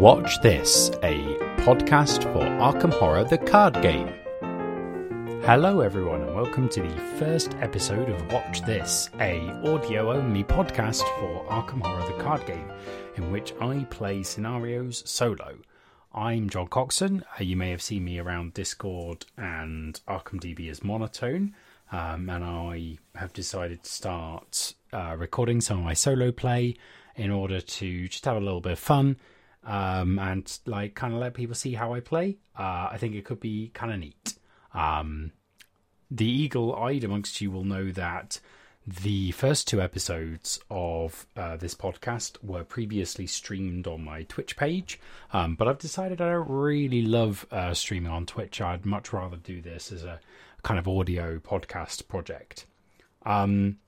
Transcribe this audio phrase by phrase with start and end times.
[0.00, 4.08] Watch This, a podcast for Arkham Horror the card game.
[5.44, 11.02] Hello everyone and welcome to the first episode of Watch This, a audio only podcast
[11.18, 12.72] for Arkham Horror the card game
[13.16, 15.58] in which I play scenarios solo.
[16.14, 17.22] I'm John Coxon.
[17.38, 21.54] Uh, you may have seen me around Discord and Arkham DB as monotone.
[21.92, 26.76] Um, and I have decided to start uh, recording some of my solo play
[27.16, 29.18] in order to just have a little bit of fun
[29.64, 32.38] um, and like kind of let people see how I play.
[32.58, 34.34] Uh, I think it could be kind of neat.
[34.74, 35.32] Um,
[36.10, 38.40] the eagle-eyed amongst you will know that
[38.86, 44.98] the first two episodes of uh, this podcast were previously streamed on my Twitch page,
[45.32, 48.60] um, but I've decided I don't really love uh, streaming on Twitch.
[48.60, 50.18] I'd much rather do this as a
[50.62, 52.66] kind of audio podcast project.
[53.24, 53.78] Um,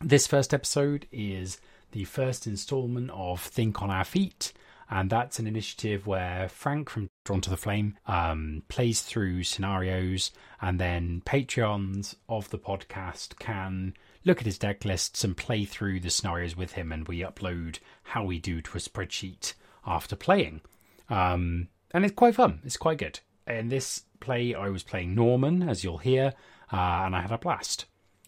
[0.00, 1.58] this first episode is
[1.92, 4.52] the first installment of Think on Our Feet,
[4.90, 10.30] and that's an initiative where Frank from Drawn to the Flame um, plays through scenarios,
[10.60, 16.00] and then Patreons of the podcast can look at his deck lists and play through
[16.00, 19.54] the scenarios with him, and we upload how we do to a spreadsheet
[19.86, 20.60] after playing.
[21.08, 22.60] Um, and it's quite fun.
[22.64, 23.20] It's quite good.
[23.46, 26.32] In this play, I was playing Norman, as you'll hear,
[26.72, 27.86] uh, and I had a blast.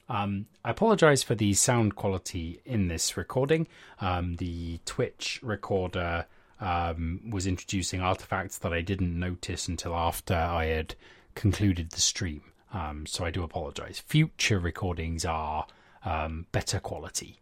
[0.08, 3.66] Um, I apologize for the sound quality in this recording.
[4.00, 6.26] Um, the Twitch recorder
[6.60, 10.94] um, was introducing artifacts that I didn't notice until after I had
[11.34, 12.42] concluded the stream.
[12.72, 14.00] Um, so I do apologize.
[14.06, 15.66] Future recordings are
[16.04, 17.40] um, better quality.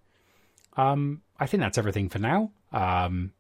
[0.77, 2.51] Um, I think that's everything for now.
[2.73, 3.33] Um,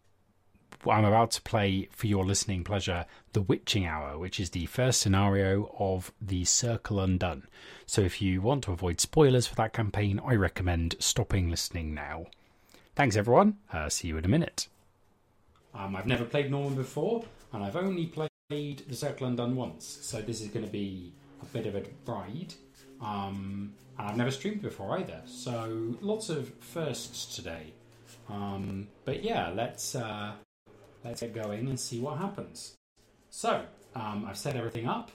[0.89, 5.01] I'm about to play for your listening pleasure The Witching Hour, which is the first
[5.01, 7.47] scenario of The Circle Undone.
[7.87, 12.27] So if you want to avoid spoilers for that campaign, I recommend stopping listening now.
[12.95, 13.59] Thanks, everyone.
[13.73, 14.69] Uh, see you in a minute.
[15.77, 20.21] Um, I've never played Norman before, and I've only played The Circle Undone once, so
[20.23, 22.55] this is going to be a bit of a ride.
[23.01, 27.73] Um, and I've never streamed before either, so lots of firsts today.
[28.29, 30.33] Um, but yeah, let's uh,
[31.05, 32.75] let's get going and see what happens.
[33.31, 35.11] So um, I've set everything up.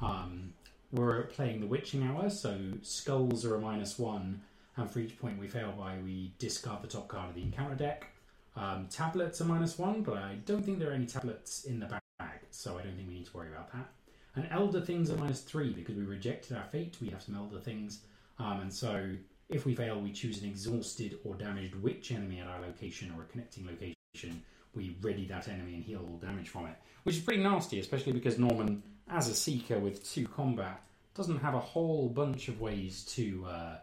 [0.00, 0.52] Um,
[0.92, 4.42] we're playing the Witching Hour, so skulls are a minus one,
[4.76, 7.74] and for each point we fail by, we discard the top card of the encounter
[7.74, 8.11] deck.
[8.56, 11.86] Um, tablets are minus one, but I don't think there are any tablets in the
[11.86, 13.88] bag, so I don't think we need to worry about that.
[14.34, 16.96] And elder things are minus three because we rejected our fate.
[17.00, 18.00] We have some elder things,
[18.38, 19.14] um, and so
[19.48, 23.22] if we fail, we choose an exhausted or damaged witch enemy at our location or
[23.22, 24.42] a connecting location.
[24.74, 28.12] We ready that enemy and heal all damage from it, which is pretty nasty, especially
[28.12, 30.82] because Norman, as a seeker with two combat,
[31.14, 33.76] doesn't have a whole bunch of ways to uh,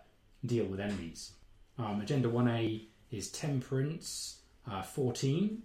[0.46, 1.34] deal with enemies.
[1.78, 4.39] Um, agenda 1A is Temperance,
[4.70, 5.62] uh, 14.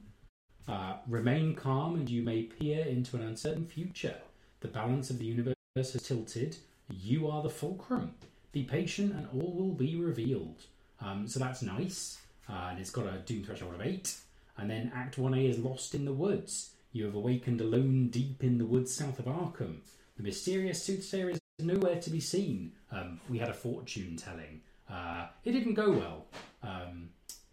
[0.67, 4.17] Uh, remain calm and you may peer into an uncertain future.
[4.61, 6.57] The balance of the universe has tilted.
[6.89, 8.15] You are the fulcrum.
[8.53, 10.63] Be patient and all will be revealed.
[11.01, 12.19] Um, so that's nice.
[12.49, 14.15] Uh, and it's got a doom threshold of 8.
[14.57, 16.71] And then Act 1A is Lost in the Woods.
[16.93, 19.79] You have awakened alone deep in the woods south of Arkham.
[20.17, 22.73] The mysterious soothsayer is nowhere to be seen.
[22.93, 24.61] Um, we had a fortune telling.
[24.89, 26.27] Uh, it didn't go well.
[26.63, 27.09] Um,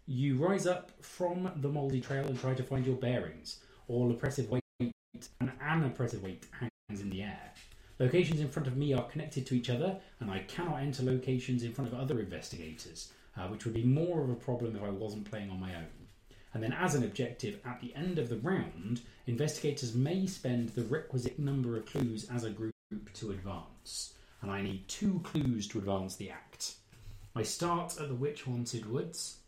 [0.06, 3.58] you rise up from the mouldy trail and try to find your bearings.
[3.88, 7.52] All oppressive weight and an oppressive weight hangs in the air.
[7.98, 11.62] Locations in front of me are connected to each other, and I cannot enter locations
[11.62, 14.90] in front of other investigators, uh, which would be more of a problem if I
[14.90, 15.86] wasn't playing on my own.
[16.54, 20.82] And then, as an objective, at the end of the round, investigators may spend the
[20.82, 22.74] requisite number of clues as a group
[23.14, 24.14] to advance.
[24.42, 26.74] And I need two clues to advance the act.
[27.34, 29.38] I start at the Witch Haunted Woods.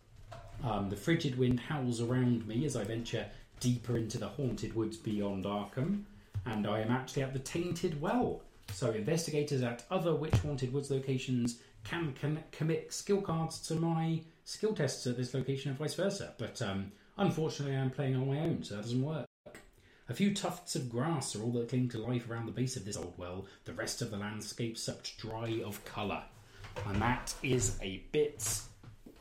[0.63, 3.27] Um, the frigid wind howls around me as I venture
[3.61, 6.05] deeper into the haunted woods beyond Arkham,
[6.47, 8.43] and I am actually at the Tainted Well.
[8.73, 14.23] So, investigators at other witch haunted woods locations can com- commit skill cards to my
[14.45, 16.35] skill tests at this location and vice versa.
[16.39, 19.27] But um, unfortunately, I'm playing on my own, so that doesn't work.
[20.09, 22.85] A few tufts of grass are all that cling to life around the base of
[22.85, 23.47] this old well.
[23.65, 26.23] The rest of the landscape sucked dry of colour.
[26.87, 28.61] And that is a bit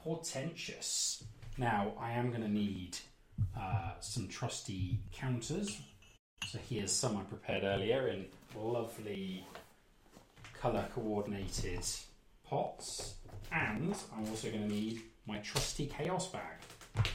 [0.03, 1.23] portentous.
[1.57, 2.97] Now, I am going to need
[3.57, 5.79] uh, some trusty counters.
[6.47, 9.45] So here's some I prepared earlier in lovely
[10.59, 11.85] colour coordinated
[12.47, 13.15] pots.
[13.51, 16.41] And I'm also going to need my trusty chaos bag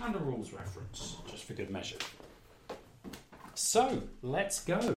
[0.02, 1.98] and a rules reference, just for good measure.
[3.54, 4.94] So, let's go.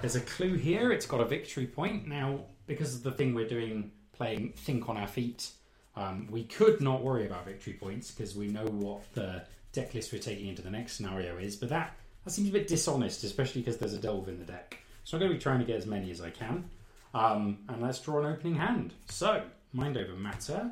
[0.00, 2.06] There's a clue here, it's got a victory point.
[2.06, 5.50] Now, because of the thing we're doing, playing Think on Our Feet,
[5.96, 10.12] um, we could not worry about victory points because we know what the deck list
[10.12, 13.62] we're taking into the next scenario is, but that that seems a bit dishonest, especially
[13.62, 14.78] because there's a delve in the deck.
[15.04, 16.70] So I'm going to be trying to get as many as I can.
[17.14, 18.94] Um, and let's draw an opening hand.
[19.08, 19.42] So,
[19.72, 20.70] Mind Over Matter,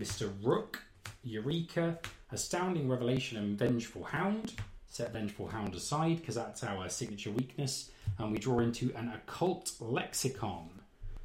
[0.00, 0.32] Mr.
[0.42, 0.82] Rook,
[1.24, 1.98] Eureka,
[2.30, 4.54] Astounding Revelation, and Vengeful Hound.
[4.88, 7.90] Set Vengeful Hound aside because that's our signature weakness.
[8.18, 10.70] And we draw into an Occult Lexicon.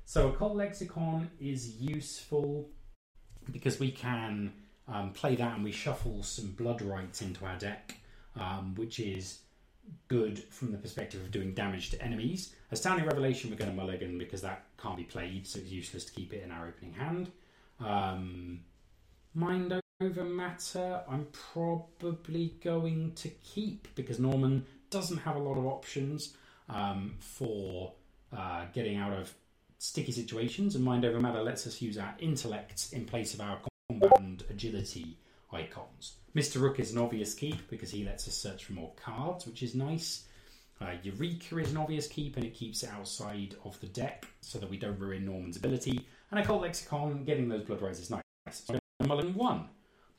[0.05, 2.67] So, Occult Lexicon is useful
[3.49, 4.53] because we can
[4.87, 7.97] um, play that and we shuffle some Blood Rites into our deck,
[8.35, 9.39] um, which is
[10.07, 12.53] good from the perspective of doing damage to enemies.
[12.71, 16.13] Astounding Revelation, we're going to mulligan because that can't be played, so it's useless to
[16.13, 17.31] keep it in our opening hand.
[17.79, 18.61] Um,
[19.33, 25.65] Mind over Matter, I'm probably going to keep because Norman doesn't have a lot of
[25.65, 26.35] options
[26.69, 27.93] um, for
[28.35, 29.33] uh, getting out of
[29.81, 33.57] sticky situations, and Mind over Matter lets us use our intellects in place of our
[33.89, 35.17] combat and agility
[35.51, 36.17] icons.
[36.35, 36.61] Mr.
[36.61, 39.73] Rook is an obvious keep because he lets us search for more cards, which is
[39.73, 40.25] nice.
[40.79, 44.59] Uh, Eureka is an obvious keep and it keeps it outside of the deck so
[44.59, 46.05] that we don't ruin Norman's ability.
[46.29, 48.21] And a Occult Lexicon, getting those Blood Rites is nice.
[48.51, 49.67] So Mulligan 1.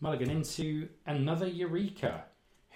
[0.00, 2.24] Mulligan into another Eureka.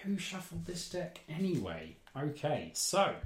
[0.05, 1.97] Who shuffled this deck anyway?
[2.17, 3.17] Okay, so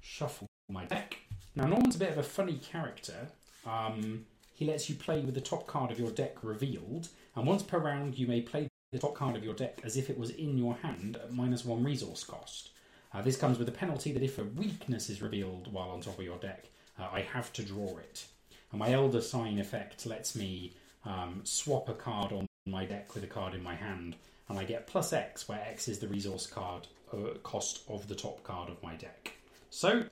[0.00, 1.18] shuffle my deck.
[1.56, 3.28] Now, Norman's a bit of a funny character.
[3.66, 7.62] Um, he lets you play with the top card of your deck revealed, and once
[7.62, 10.30] per round, you may play the top card of your deck as if it was
[10.30, 12.70] in your hand at minus one resource cost.
[13.12, 16.18] Uh, this comes with a penalty that if a weakness is revealed while on top
[16.18, 16.66] of your deck,
[16.98, 18.26] uh, I have to draw it.
[18.70, 20.74] And my Elder Sign effect lets me
[21.04, 24.16] um, swap a card on my deck with a card in my hand,
[24.48, 28.14] and I get plus X, where X is the resource card uh, cost of the
[28.14, 29.32] top card of my deck.
[29.70, 30.04] So,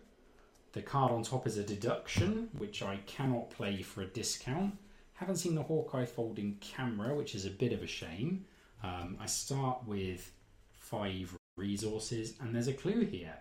[0.79, 4.79] the card on top is a deduction, which I cannot play for a discount.
[5.15, 8.45] Haven't seen the Hawkeye folding camera, which is a bit of a shame.
[8.85, 10.31] Um, I start with
[10.79, 13.35] five resources, and there's a clue here.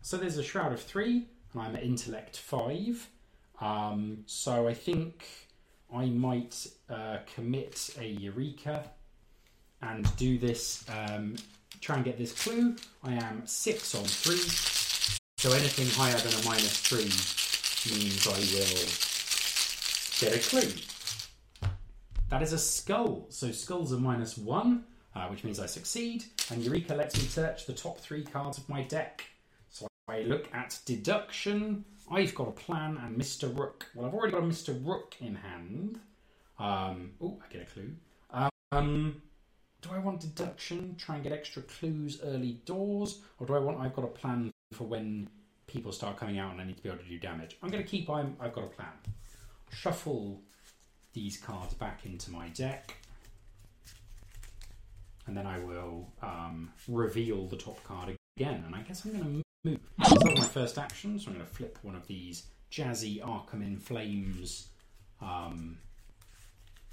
[0.00, 3.06] So there's a Shroud of Three, and I'm at Intellect Five.
[3.60, 5.26] Um, so I think
[5.94, 8.84] I might uh, commit a Eureka
[9.82, 11.36] and do this, um,
[11.82, 12.76] try and get this clue.
[13.04, 14.77] I am six on three,
[15.38, 17.04] so anything higher than a minus three
[17.96, 18.88] means I will
[20.20, 21.70] get a clue.
[22.28, 23.26] That is a skull.
[23.28, 24.82] So skulls are minus one,
[25.14, 26.24] uh, which means I succeed.
[26.50, 29.22] And Eureka lets me search the top three cards of my deck.
[29.70, 31.84] So I look at deduction.
[32.10, 33.56] I've got a plan and Mr.
[33.56, 33.86] Rook.
[33.94, 34.84] Well, I've already got a Mr.
[34.84, 36.00] Rook in hand.
[36.58, 37.92] Um, oh, I get a clue.
[38.72, 39.22] Um,
[39.82, 40.96] do I want deduction?
[40.98, 43.78] Try and get extra clues early doors, or do I want?
[43.78, 45.28] I've got a plan for when
[45.66, 47.56] people start coming out and I need to be able to do damage.
[47.62, 48.08] I'm going to keep.
[48.08, 48.88] I'm, I've got a plan.
[49.72, 50.40] Shuffle
[51.12, 52.96] these cards back into my deck.
[55.26, 58.64] And then I will um, reveal the top card again.
[58.66, 59.80] And I guess I'm going to move.
[59.98, 61.18] That's my first action.
[61.18, 64.68] So I'm going to flip one of these jazzy Arkham in Flames
[65.20, 65.78] um,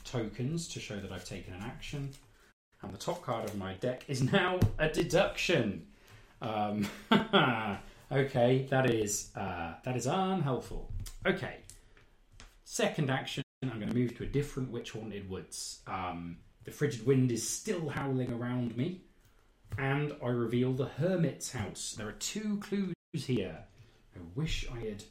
[0.03, 2.09] tokens to show that I've taken an action.
[2.81, 5.87] And the top card of my deck is now a deduction.
[6.45, 6.87] Um,
[8.11, 10.91] okay, that is uh, that is unhelpful.
[11.25, 11.57] Okay,
[12.63, 15.79] second action I'm going to move to a different Witch Haunted Woods.
[15.87, 19.01] Um, the frigid wind is still howling around me,
[19.77, 21.95] and I reveal the Hermit's house.
[21.97, 23.57] There are two clues here.
[24.15, 25.03] I wish I had.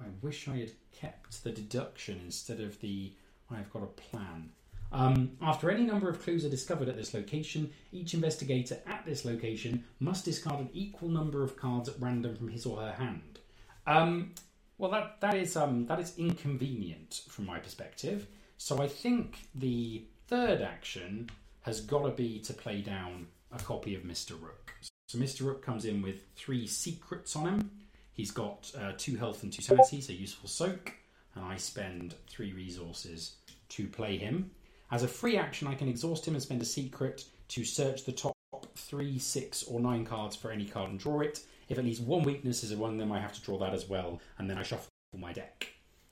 [0.00, 3.12] I wish I had kept the deduction instead of the.
[3.50, 4.50] I've got a plan.
[4.92, 9.24] Um, after any number of clues are discovered at this location, each investigator at this
[9.24, 13.38] location must discard an equal number of cards at random from his or her hand.
[13.86, 14.34] Um,
[14.78, 18.26] well, that that is um, that is inconvenient from my perspective.
[18.56, 21.30] So I think the third action
[21.62, 24.72] has got to be to play down a copy of Mister Rook.
[25.06, 27.70] So Mister Rook comes in with three secrets on him.
[28.12, 30.94] He's got uh, two health and two sanity, so useful soak,
[31.34, 33.36] and I spend three resources
[33.70, 34.50] to play him.
[34.90, 38.12] As a free action, I can exhaust him and spend a secret to search the
[38.12, 38.34] top
[38.74, 41.40] three, six, or nine cards for any card and draw it.
[41.68, 44.20] If at least one weakness is among them, I have to draw that as well,
[44.38, 45.68] and then I shuffle my deck.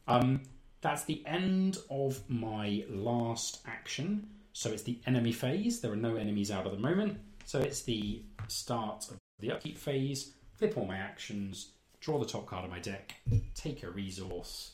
[0.06, 0.42] Um,
[0.80, 4.28] that's the end of my last action.
[4.52, 5.80] So it's the enemy phase.
[5.80, 7.18] There are no enemies out at the moment.
[7.44, 10.35] So it's the start of the upkeep phase.
[10.56, 13.14] Flip all my actions, draw the top card of my deck,
[13.54, 14.73] take a resource,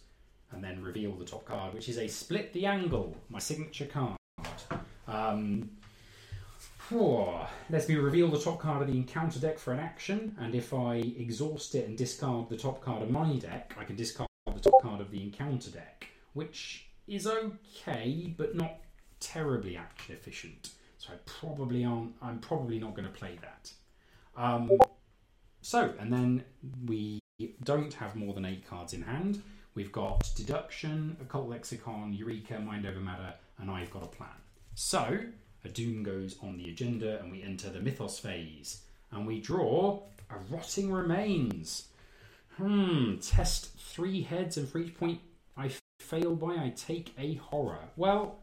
[0.55, 4.17] and then reveal the top card, which is a split the angle, my signature card.
[5.07, 5.71] Um,
[7.71, 10.73] Let's me reveal the top card of the encounter deck for an action, and if
[10.75, 14.61] I exhaust it and discard the top card of my deck, I can discard the
[14.61, 18.77] top card of the encounter deck, which is okay, but not
[19.19, 20.71] terribly action efficient.
[20.99, 22.13] So I probably aren't.
[22.23, 23.73] I'm probably not going to play that.
[24.37, 24.71] Um,
[25.63, 26.45] so, and then
[26.85, 27.21] we
[27.65, 29.43] don't have more than eight cards in hand.
[29.75, 34.29] We've got Deduction, Occult Lexicon, Eureka, Mind Over Matter, and I've got a plan.
[34.75, 35.19] So,
[35.65, 38.83] a Doom goes on the agenda, and we enter the Mythos phase.
[39.11, 41.89] And we draw a Rotting Remains.
[42.57, 45.21] Hmm, test three heads, and for each point
[45.57, 47.89] I fail by, I take a horror.
[47.97, 48.39] Well,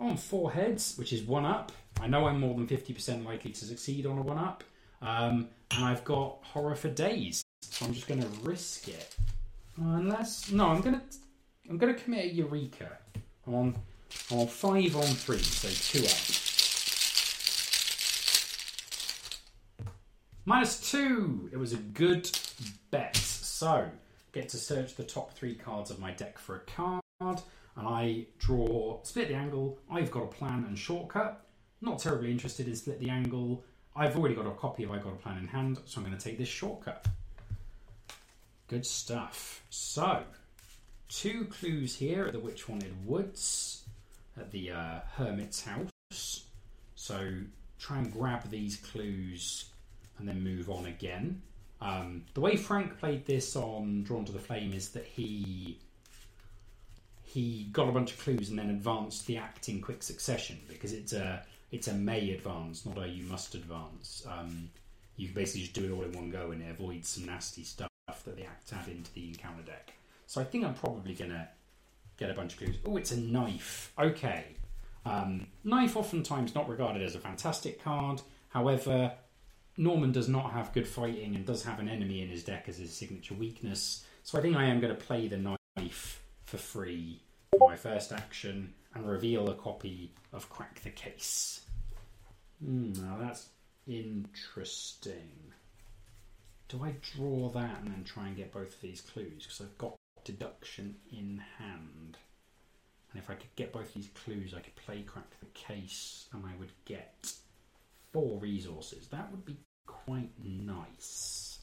[0.00, 1.70] on four heads, which is one up,
[2.00, 4.64] I know I'm more than 50% likely to succeed on a one up.
[5.00, 9.14] Um, and I've got horror for days, so I'm just going to risk it.
[9.80, 11.02] Uh, unless no, I'm gonna
[11.68, 12.98] I'm gonna commit a eureka.
[13.46, 13.74] On
[14.30, 16.38] on five on three, so two up.
[20.44, 21.48] Minus two.
[21.52, 22.30] It was a good
[22.90, 23.16] bet.
[23.16, 23.88] So
[24.32, 27.42] get to search the top three cards of my deck for a card, and
[27.76, 29.78] I draw split the angle.
[29.90, 31.46] I've got a plan and shortcut.
[31.80, 33.64] Not terribly interested in split the angle.
[33.94, 36.16] I've already got a copy of I Got a Plan in hand, so I'm going
[36.16, 37.06] to take this shortcut.
[38.72, 39.62] Good stuff.
[39.68, 40.22] So,
[41.10, 43.84] two clues here at the Witch Haunted Woods
[44.34, 46.46] at the uh, Hermit's house.
[46.94, 47.32] So,
[47.78, 49.66] try and grab these clues
[50.18, 51.42] and then move on again.
[51.82, 55.78] Um, the way Frank played this on Drawn to the Flame is that he
[57.24, 60.94] he got a bunch of clues and then advanced the act in quick succession because
[60.94, 64.26] it's a it's a may advance, not a you must advance.
[64.26, 64.70] Um,
[65.18, 67.91] you basically just do it all in one go and it avoids some nasty stuff
[68.24, 69.92] that the act add into the encounter deck.
[70.26, 71.48] So I think I'm probably gonna
[72.16, 72.76] get a bunch of clues.
[72.86, 73.92] Oh, it's a knife.
[73.98, 74.56] Okay.
[75.04, 78.22] Um, knife oftentimes not regarded as a fantastic card.
[78.48, 79.12] However,
[79.76, 82.76] Norman does not have good fighting and does have an enemy in his deck as
[82.76, 84.04] his signature weakness.
[84.22, 88.12] So I think I am going to play the knife for free for my first
[88.12, 91.62] action and reveal a copy of Crack the Case.
[92.64, 93.48] Mm, now that's
[93.86, 95.52] interesting.
[96.72, 99.42] Do I draw that and then try and get both of these clues?
[99.42, 102.16] Because I've got deduction in hand.
[103.12, 106.46] And if I could get both these clues, I could play Crack the Case and
[106.46, 107.30] I would get
[108.10, 109.08] four resources.
[109.08, 111.58] That would be quite nice.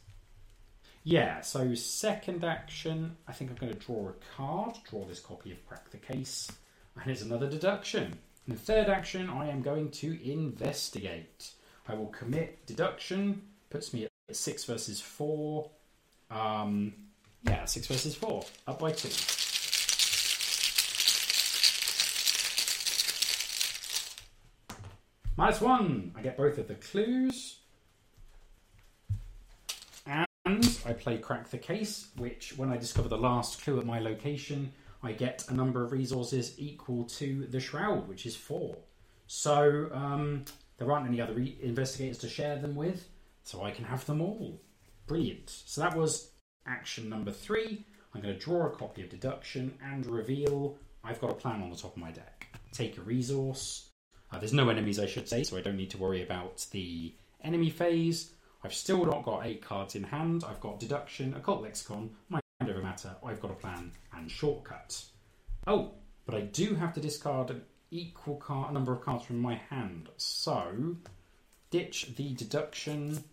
[1.04, 5.52] Yeah, so second action, I think I'm going to draw a card, draw this copy
[5.52, 6.52] of Crack the Case,
[7.02, 8.20] and it's another deduction.
[8.46, 11.54] In the third action, I am going to investigate.
[11.88, 15.70] I will commit deduction, puts me at 6 versus 4.
[16.32, 16.94] Um,
[17.44, 19.10] yeah, 6 versus 4, up by 2.
[25.38, 27.60] Minus 1, I get both of the clues.
[30.06, 30.28] And
[30.86, 34.74] I play Crack the Case, which, when I discover the last clue at my location,
[35.02, 38.78] I get a number of resources equal to the Shroud, which is four.
[39.28, 40.44] So um,
[40.78, 43.08] there aren't any other re- investigators to share them with,
[43.50, 44.62] so I can have them all.
[45.08, 45.50] Brilliant.
[45.66, 46.34] So that was
[46.68, 47.84] action number three.
[48.14, 51.72] I'm going to draw a copy of deduction and reveal I've got a plan on
[51.72, 52.46] the top of my deck.
[52.72, 53.90] Take a resource.
[54.32, 57.16] Uh, there's no enemies, I should say, so I don't need to worry about the
[57.44, 58.34] enemy phase.
[58.64, 60.44] I've still not got eight cards in hand.
[60.48, 63.16] I've got deduction, occult lexicon, mind over matter.
[63.26, 65.02] I've got a plan and shortcut.
[65.66, 65.94] Oh,
[66.28, 69.56] but I do have to discard an equal card, a number of cards from my
[69.56, 70.10] hand.
[70.18, 70.98] So,
[71.70, 73.24] ditch the deduction.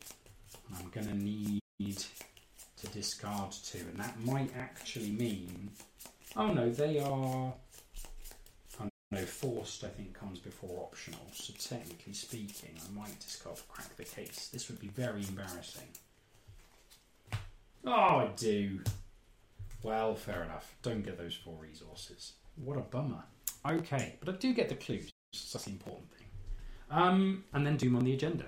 [0.76, 5.70] I'm going to need to discard two, and that might actually mean.
[6.36, 7.54] Oh no, they are.
[8.80, 11.20] Oh, no, forced I think comes before optional.
[11.32, 14.48] So technically speaking, I might discard crack the case.
[14.52, 15.88] This would be very embarrassing.
[17.84, 18.80] Oh, I do.
[19.82, 20.74] Well, fair enough.
[20.82, 22.32] Don't get those four resources.
[22.56, 23.22] What a bummer.
[23.64, 25.10] Okay, but I do get the clues.
[25.32, 26.25] That's the important thing.
[26.90, 28.46] Um, and then Doom on the agenda.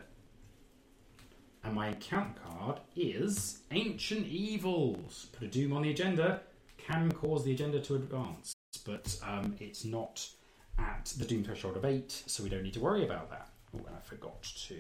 [1.65, 5.27] And my account card is Ancient Evils.
[5.33, 6.41] Put a Doom on the agenda
[6.89, 8.55] can cause the agenda to advance,
[8.85, 10.27] but um, it's not
[10.79, 13.51] at the Doom threshold of 8, so we don't need to worry about that.
[13.75, 14.77] Oh, and I forgot to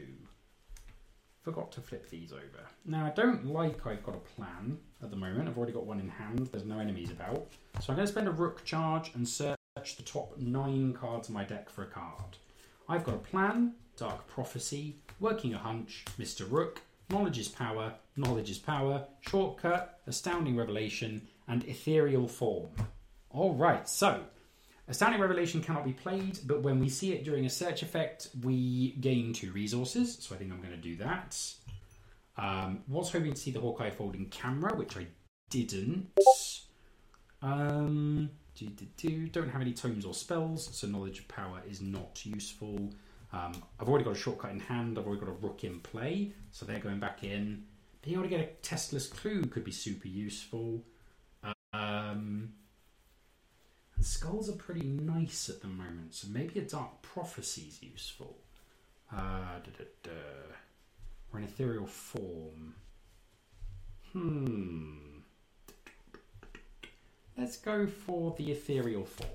[1.42, 2.66] forgot to flip these over.
[2.84, 5.48] Now, I don't like I've got a plan at the moment.
[5.48, 6.48] I've already got one in hand.
[6.52, 7.46] There's no enemies about.
[7.80, 11.34] So I'm going to spend a rook charge and search the top nine cards in
[11.34, 12.36] my deck for a card.
[12.88, 16.50] I've got a plan, Dark Prophecy, Working a Hunch, Mr.
[16.50, 16.80] Rook,
[17.10, 22.70] Knowledge is Power, Knowledge is Power, Shortcut, Astounding Revelation, and Ethereal Form.
[23.34, 24.22] Alright, so
[24.88, 28.92] Astounding Revelation cannot be played, but when we see it during a search effect, we
[29.00, 31.38] gain two resources, so I think I'm going to do that.
[32.38, 35.08] Um, was hoping to see the Hawkeye folding camera, which I
[35.50, 36.08] didn't.
[37.42, 38.30] Um,
[39.32, 42.92] don't have any tomes or spells, so Knowledge is Power is not useful.
[43.32, 46.32] Um, I've already got a shortcut in hand, I've already got a rook in play,
[46.50, 47.64] so they're going back in.
[48.02, 50.82] being able to get a testless clue could be super useful.
[51.72, 52.54] Um,
[53.96, 58.38] and skulls are pretty nice at the moment, so maybe a dark prophecy is useful.
[59.12, 60.10] Uh, da, da, da.
[61.32, 62.74] Or an ethereal form.
[64.12, 65.17] Hmm.
[67.38, 69.30] Let's go for the ethereal form.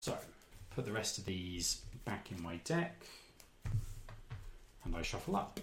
[0.00, 0.16] So,
[0.74, 3.04] put the rest of these back in my deck,
[4.84, 5.60] and I shuffle up.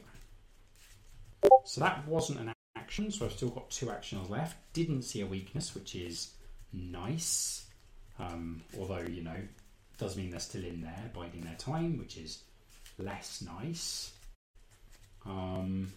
[1.65, 4.57] So that wasn't an action, so I've still got two actions left.
[4.73, 6.33] Didn't see a weakness, which is
[6.71, 7.65] nice.
[8.19, 9.37] Um, although, you know,
[9.97, 12.43] does mean they're still in there, biding their time, which is
[12.99, 14.11] less nice.
[15.25, 15.93] Um,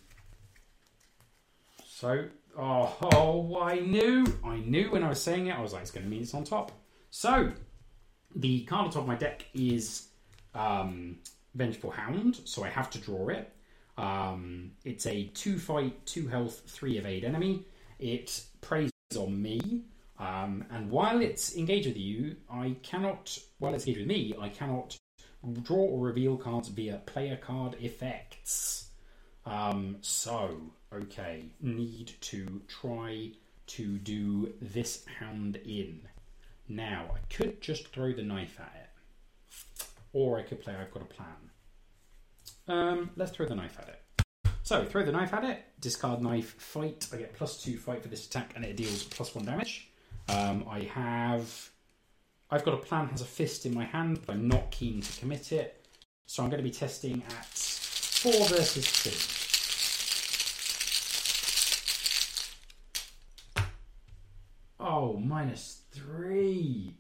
[1.87, 2.25] so,
[2.57, 5.91] oh, oh, I knew, I knew when I was saying it, I was like, it's
[5.91, 6.73] going to mean it's on top.
[7.11, 7.53] So,
[8.35, 10.09] the card on top of my deck is
[10.55, 11.19] um,
[11.55, 13.53] Vengeful Hound, so I have to draw it.
[13.99, 17.67] Um, it's a two fight, two health, three evade enemy.
[17.99, 19.83] It preys on me,
[20.19, 23.39] um, and while it's engaged with you, I cannot.
[23.59, 24.97] While it's engaged with me, I cannot
[25.63, 28.92] draw or reveal cards via player card effects.
[29.45, 30.61] Um, so,
[30.93, 33.33] okay, need to try
[33.67, 36.01] to do this hand in.
[36.69, 41.03] Now, I could just throw the knife at it, or I could play I've got
[41.03, 41.27] a plan.
[42.69, 43.99] Um, let's throw the knife at it.
[44.63, 47.09] So, throw the knife at it, discard knife, fight.
[47.13, 49.91] I get plus two fight for this attack, and it deals plus one damage.
[50.29, 51.71] Um, I have.
[52.51, 55.21] I've got a plan, has a fist in my hand, but I'm not keen to
[55.21, 55.85] commit it.
[56.27, 57.72] So I'm going to be testing at
[58.23, 59.03] 4 versus
[63.57, 63.63] 2.
[64.79, 66.95] Oh, minus 3.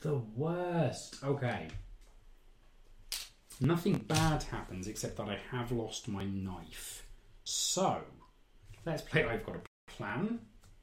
[0.00, 1.16] The worst.
[1.24, 1.68] Okay.
[3.58, 7.06] Nothing bad happens except that I have lost my knife.
[7.44, 8.02] So,
[8.84, 10.40] let's play I've got a plan.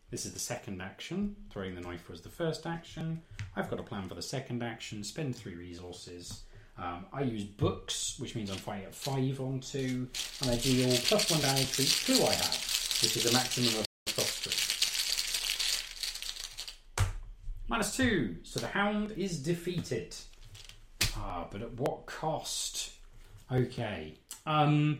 [0.09, 1.35] This is the second action.
[1.51, 3.21] Throwing the knife was the first action.
[3.55, 5.03] I've got a plan for the second action.
[5.03, 6.45] Spend three resources.
[6.79, 10.07] Um, I use books, which means I'm fighting at five on two,
[10.41, 13.79] and I deal plus one damage for each clue I have, which is a maximum
[13.79, 14.53] of plus three.
[17.67, 20.15] Minus two, so the hound is defeated.
[21.17, 22.91] Ah, but at what cost?
[23.51, 24.13] Okay.
[24.45, 24.99] Um.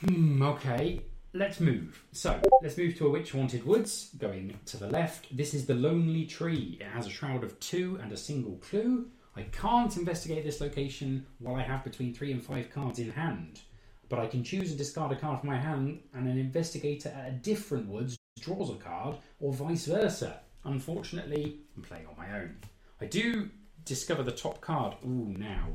[0.00, 0.42] Hmm.
[0.42, 1.00] Okay
[1.34, 2.02] let's move.
[2.12, 5.36] So, let's move to a Witch Haunted Woods, going to the left.
[5.36, 6.78] This is the Lonely Tree.
[6.80, 9.08] It has a shroud of two and a single clue.
[9.36, 13.60] I can't investigate this location while I have between three and five cards in hand,
[14.08, 17.28] but I can choose and discard a card from my hand, and an investigator at
[17.28, 20.40] a different woods draws a card, or vice versa.
[20.64, 22.56] Unfortunately, I'm playing on my own.
[23.00, 23.50] I do
[23.84, 24.94] discover the top card.
[25.04, 25.68] Ooh, now.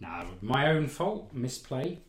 [0.00, 2.00] Now, my own fault, misplay.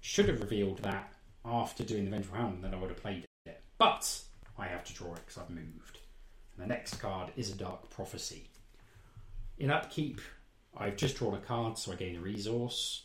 [0.00, 1.12] Should have revealed that
[1.44, 3.62] after doing the Vengeful Hound, then I would have played it.
[3.78, 4.20] But
[4.56, 5.98] I have to draw it because I've moved.
[6.54, 8.48] And the next card is a Dark Prophecy.
[9.62, 10.20] In upkeep,
[10.76, 13.04] I've just drawn a card, so I gain a resource,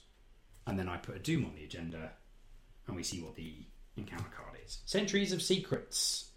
[0.65, 2.13] and then I put a Doom on the agenda,
[2.87, 3.57] and we see what the
[3.95, 4.79] encounter card is.
[4.85, 6.31] Centuries of Secrets.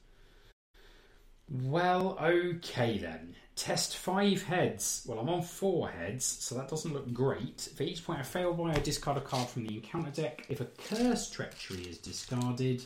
[1.49, 3.35] Well, okay then.
[3.57, 5.07] Test five heads.
[5.09, 7.71] Well, I'm on four heads, so that doesn't look great.
[7.75, 10.45] For each point I fail by, I discard a card from the encounter deck.
[10.51, 12.85] If a curse treachery is discarded,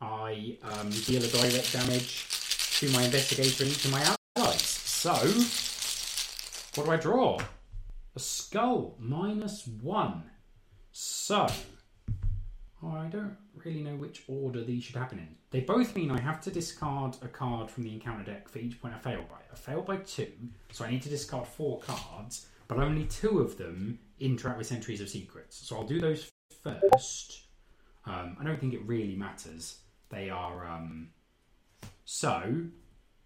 [0.00, 2.26] I um, deal a direct damage
[2.80, 4.60] to my investigator and each of my allies.
[4.62, 5.14] So,
[6.78, 7.38] what do I draw?
[8.14, 10.22] A skull, minus one.
[10.92, 11.46] So,
[12.82, 15.28] Oh, I don't really know which order these should happen in.
[15.50, 18.80] They both mean I have to discard a card from the encounter deck for each
[18.80, 19.38] point I fail by.
[19.52, 20.30] I failed by two,
[20.70, 25.00] so I need to discard four cards, but only two of them interact with Centuries
[25.00, 25.56] of Secrets.
[25.66, 26.30] So I'll do those
[26.62, 27.40] first.
[28.06, 29.80] Um, I don't think it really matters.
[30.10, 30.64] They are.
[30.64, 31.08] Um...
[32.04, 32.62] So,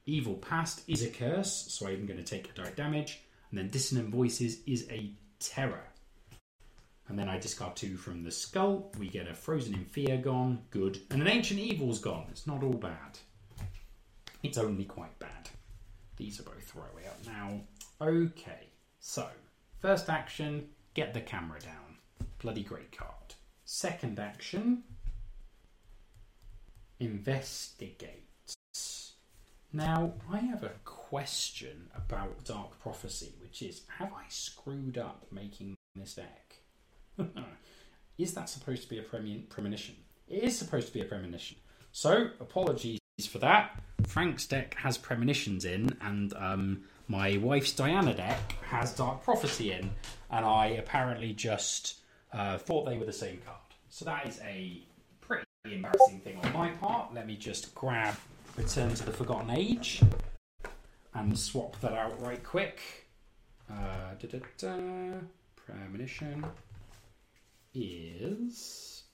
[0.07, 3.21] Evil Past is a curse, so I'm going to take direct damage,
[3.53, 5.85] and then Dissonant Voices is a terror.
[7.09, 8.91] And then I discard two from the skull.
[8.99, 10.63] We get a Frozen in Fear gone.
[10.71, 11.03] Good.
[11.11, 12.29] And an Ancient Evil's gone.
[12.31, 13.19] It's not all bad.
[14.43, 15.51] It's only quite bad.
[16.17, 17.61] These are both throwaway up now.
[18.01, 18.69] Okay.
[19.01, 19.29] So,
[19.81, 21.99] first action, get the camera down.
[22.39, 23.35] Bloody great card.
[23.67, 24.83] Second action,
[26.99, 28.22] investigate.
[29.75, 35.77] Now, I have a question about Dark Prophecy, which is have I screwed up making
[35.95, 36.57] this deck?
[38.19, 39.95] is that supposed to be a premonition?
[40.29, 41.57] It is supposed to be a premonition.
[41.91, 43.83] So, apologies for that.
[44.07, 49.91] Frank's deck has premonitions in, and um, my wife's Diana deck has Dark Prophecy in,
[50.31, 52.01] and I apparently just
[52.35, 53.59] uh, thought they were the same card.
[53.89, 54.83] So that is a
[55.23, 57.15] pretty embarrassing thing on my part.
[57.15, 58.17] Let me just grab
[58.57, 60.03] Return to the Forgotten Age
[61.15, 62.81] and swap that out right quick.
[63.71, 64.15] Uh.
[65.57, 66.45] Premonition
[67.73, 69.05] is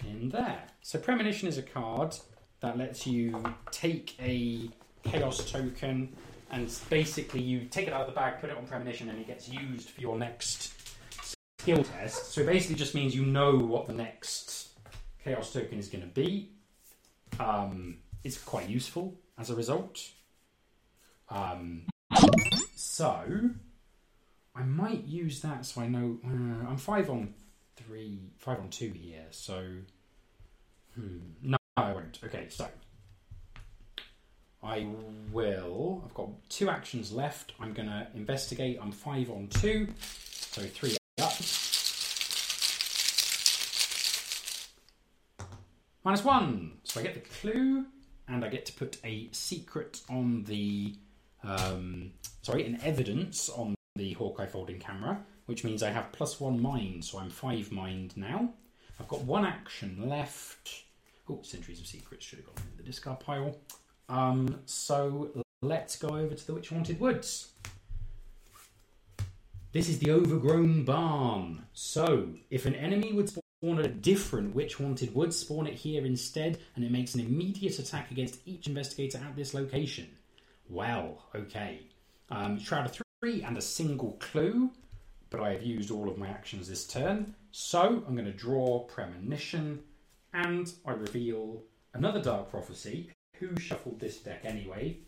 [0.00, 0.62] in there.
[0.80, 2.16] So Premonition is a card
[2.60, 4.70] that lets you take a
[5.02, 6.16] Chaos token
[6.50, 9.26] and basically you take it out of the bag, put it on Premonition, and it
[9.26, 10.72] gets used for your next
[11.58, 12.32] skill test.
[12.32, 14.53] So it basically just means you know what the next
[15.24, 16.50] Chaos token is going to be.
[17.40, 19.98] Um, it's quite useful as a result.
[21.30, 21.86] Um,
[22.76, 23.50] so
[24.54, 27.32] I might use that so I know uh, I'm five on
[27.76, 29.24] three, five on two here.
[29.30, 29.64] So
[30.94, 32.18] hmm, no, I won't.
[32.22, 32.68] Okay, so
[34.62, 34.86] I
[35.32, 36.02] will.
[36.04, 37.54] I've got two actions left.
[37.58, 38.78] I'm going to investigate.
[38.80, 40.96] I'm five on two, so three
[46.04, 46.72] Minus one.
[46.84, 47.86] So I get the clue,
[48.28, 50.94] and I get to put a secret on the.
[51.42, 52.12] Um,
[52.42, 57.04] sorry, an evidence on the Hawkeye folding camera, which means I have plus one mind,
[57.04, 58.50] so I'm five mind now.
[59.00, 60.84] I've got one action left.
[61.28, 63.56] Oh, Centuries of Secrets should have gone in the discard pile.
[64.08, 67.48] Um, so let's go over to the Witch Haunted Woods.
[69.72, 71.64] This is the overgrown barn.
[71.72, 76.04] So, if an enemy would spawn at a different Witch Haunted Woods, spawn it here
[76.04, 80.08] instead, and it makes an immediate attack against each investigator at this location.
[80.68, 81.80] Well, okay.
[82.30, 84.70] Um, Shroud of Three and a single clue,
[85.30, 87.34] but I have used all of my actions this turn.
[87.52, 89.82] So, I'm going to draw Premonition,
[90.34, 91.62] and I reveal
[91.94, 93.10] another Dark Prophecy.
[93.38, 94.98] Who shuffled this deck anyway?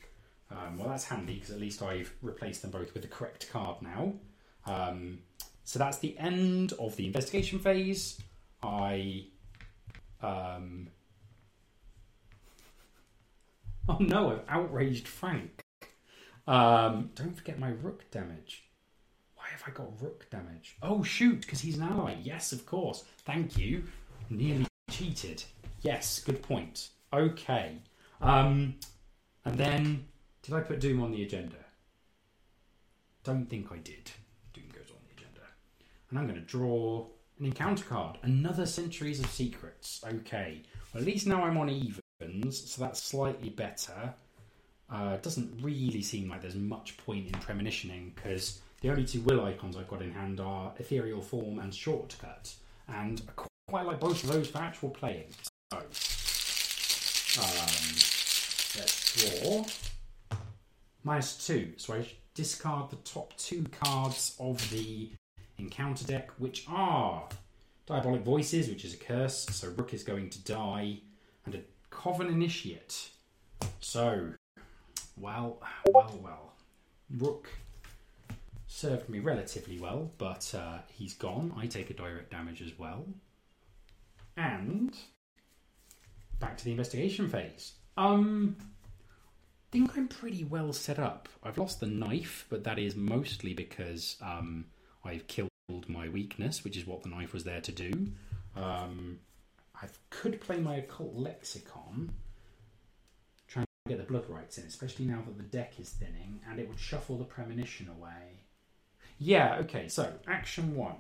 [0.51, 3.83] Um, well, that's handy because at least I've replaced them both with the correct card
[3.83, 4.15] now.
[4.65, 5.19] Um,
[5.65, 8.21] so that's the end of the investigation phase.
[8.67, 9.27] I.
[10.23, 10.89] Um,
[13.89, 15.63] oh no, I've outraged Frank.
[16.47, 18.65] Um, don't forget my rook damage.
[19.35, 20.77] Why have I got rook damage?
[20.83, 22.17] Oh shoot, because he's an ally.
[22.23, 23.05] Yes, of course.
[23.25, 23.85] Thank you.
[24.31, 25.45] Nearly cheated.
[25.83, 26.89] Yes, good point.
[27.13, 27.79] Okay.
[28.21, 28.75] Um,
[29.45, 30.07] and then,
[30.43, 31.57] did I put Doom on the agenda?
[33.23, 34.11] Don't think I did.
[34.53, 35.43] Doom goes on the agenda.
[36.11, 37.07] And I'm going to draw
[37.39, 38.19] an encounter card.
[38.23, 40.03] Another Centuries of Secrets.
[40.05, 40.63] Okay.
[40.93, 44.15] Well, at least now I'm on evens, so that's slightly better.
[44.91, 49.45] Uh, doesn't really seem like there's much point in premonitioning because the only two will
[49.45, 52.55] icons I've got in hand are Ethereal Form and Shortcut.
[52.89, 55.27] And I quite like both of those for actual playing.
[55.73, 55.85] So, um,
[58.79, 59.67] let's draw.
[61.03, 61.73] Minus two.
[61.77, 65.11] So I discard the top two cards of the
[65.59, 67.29] encounter deck, which are
[67.87, 71.01] Diabolic Voices, which is a curse, so Rook is going to die,
[71.45, 73.11] and a Coven Initiate.
[73.81, 74.33] So,
[75.17, 76.53] well, well, well.
[77.17, 77.49] Rook
[78.67, 81.55] served me relatively well, but uh, he's gone.
[81.57, 83.07] I take a direct damage as well.
[84.37, 84.95] And
[86.41, 87.73] back to the investigation phase.
[87.97, 91.29] Um, I think I'm pretty well set up.
[91.43, 94.67] I've lost the knife, but that is mostly because um,
[95.07, 95.51] I've killed
[95.89, 98.09] my weakness, which is what the knife was there to do.
[98.57, 99.21] Um,
[99.81, 102.13] I could play my occult lexicon,
[103.47, 106.59] trying to get the blood rites in, especially now that the deck is thinning, and
[106.59, 108.41] it would shuffle the premonition away.
[109.19, 110.97] Yeah, okay, so action one.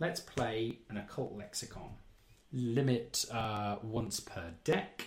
[0.00, 1.90] Let's play an occult lexicon
[2.52, 5.06] limit uh, once per deck,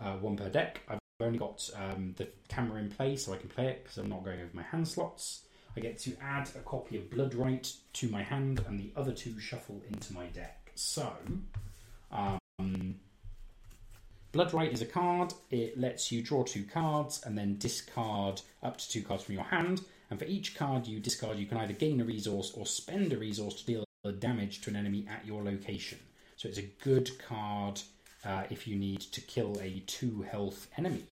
[0.00, 0.80] uh, one per deck.
[0.88, 4.08] I've only got um, the camera in play, so I can play it because I'm
[4.08, 5.42] not going over my hand slots.
[5.76, 9.38] I get to add a copy of Bloodrite to my hand, and the other two
[9.38, 10.72] shuffle into my deck.
[10.74, 11.12] So,
[12.10, 12.96] um,
[14.32, 15.34] Bloodrite is a card.
[15.50, 19.44] It lets you draw two cards and then discard up to two cards from your
[19.44, 19.82] hand.
[20.08, 23.18] And for each card you discard, you can either gain a resource or spend a
[23.18, 23.84] resource to deal
[24.18, 25.98] damage to an enemy at your location.
[26.36, 27.80] So it's a good card
[28.24, 31.04] uh, if you need to kill a two health enemy.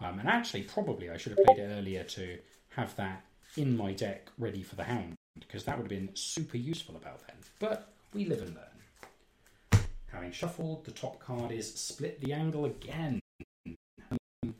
[0.00, 2.38] Um, and actually, probably I should have played it earlier to
[2.76, 3.24] have that
[3.56, 7.26] in my deck ready for the hound, because that would have been super useful about
[7.26, 7.36] then.
[7.58, 9.84] But we live and learn.
[10.12, 13.20] Having shuffled, the top card is Split the Angle again.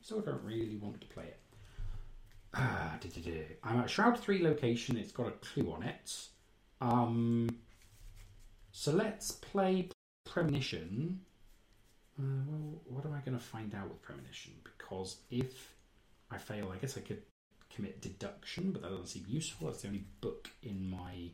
[0.02, 1.40] So I don't really want to play it.
[2.54, 2.98] Ah,
[3.62, 6.16] I'm at Shroud 3 location, it's got a clue on it.
[6.80, 7.48] Um,
[8.72, 9.88] so let's play
[10.24, 11.20] premonition.
[12.18, 14.52] Uh, well, what am I going to find out with premonition?
[14.64, 15.74] Because if
[16.30, 17.22] I fail, I guess I could
[17.80, 19.68] commit deduction, but that doesn't seem useful.
[19.68, 21.30] That's the only book in my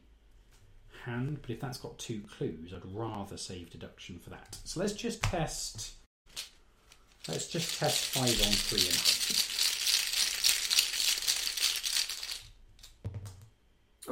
[1.05, 4.57] hand, but if that's got two clues, I'd rather save deduction for that.
[4.63, 5.95] So let's just test.
[7.27, 8.97] Let's just test five on three and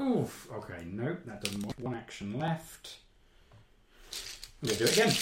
[0.04, 0.24] hope.
[0.26, 0.48] Oof.
[0.52, 0.84] Okay.
[0.86, 1.20] Nope.
[1.26, 1.76] That doesn't work.
[1.78, 2.96] One action left.
[4.60, 5.14] I'm gonna do it again.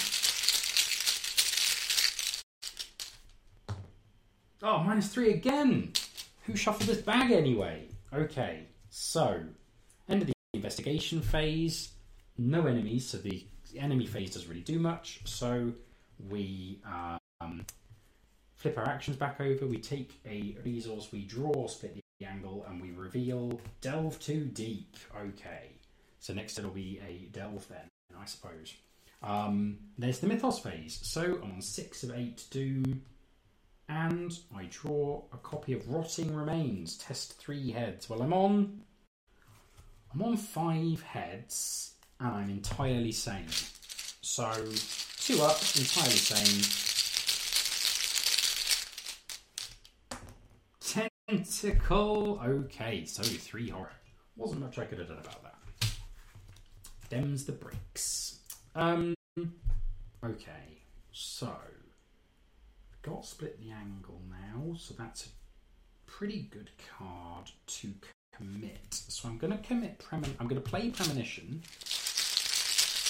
[4.62, 5.92] Oh, minus three again.
[6.42, 7.88] Who shuffled this bag anyway?
[8.12, 8.66] Okay.
[8.90, 9.40] So,
[10.09, 11.92] end of the investigation phase.
[12.38, 13.46] No enemies, so the
[13.78, 15.20] enemy phase doesn't really do much.
[15.24, 15.72] So
[16.31, 16.81] we
[17.40, 17.64] um,
[18.57, 19.66] flip our actions back over.
[19.66, 24.96] We take a resource, we draw, split the angle, and we reveal delve too deep.
[25.16, 25.70] Okay.
[26.20, 27.88] So next it'll be a delve then,
[28.20, 28.74] I suppose.
[29.22, 31.00] Um, there's the mythos phase.
[31.02, 33.02] So I'm on six of eight doom,
[33.92, 36.96] and I draw a copy of Rotting Remains.
[36.96, 38.09] Test three heads.
[38.09, 38.81] Well, I'm on
[40.12, 43.48] I'm on five heads and I'm entirely sane.
[44.22, 44.50] So,
[45.20, 46.62] two up, entirely sane.
[51.28, 52.40] Tentacle.
[52.44, 53.92] Okay, so three horror.
[54.37, 55.59] Wasn't much I could have done about that.
[57.11, 58.38] Dems the bricks.
[58.74, 59.14] Um.
[60.24, 60.78] Okay,
[61.11, 61.52] so
[63.02, 65.30] got split the angle now, so that's a
[66.10, 67.92] pretty good card to
[68.36, 68.94] commit.
[69.08, 69.98] So I'm going to commit.
[69.98, 71.62] Premin- I'm going to play premonition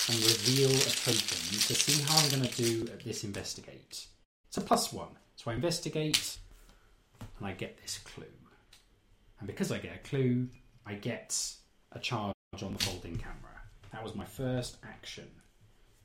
[0.08, 4.06] and reveal a token to see how I'm going to do at this investigate.
[4.48, 5.08] It's a plus one.
[5.36, 6.36] So I investigate
[7.38, 8.26] and I get this clue.
[9.38, 10.48] And because I get a clue,
[10.86, 11.38] I get
[11.92, 13.60] a charge on the folding camera.
[13.92, 15.28] That was my first action.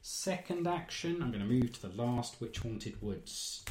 [0.10, 3.66] Second action, I'm going to move to the last Witch Haunted Woods.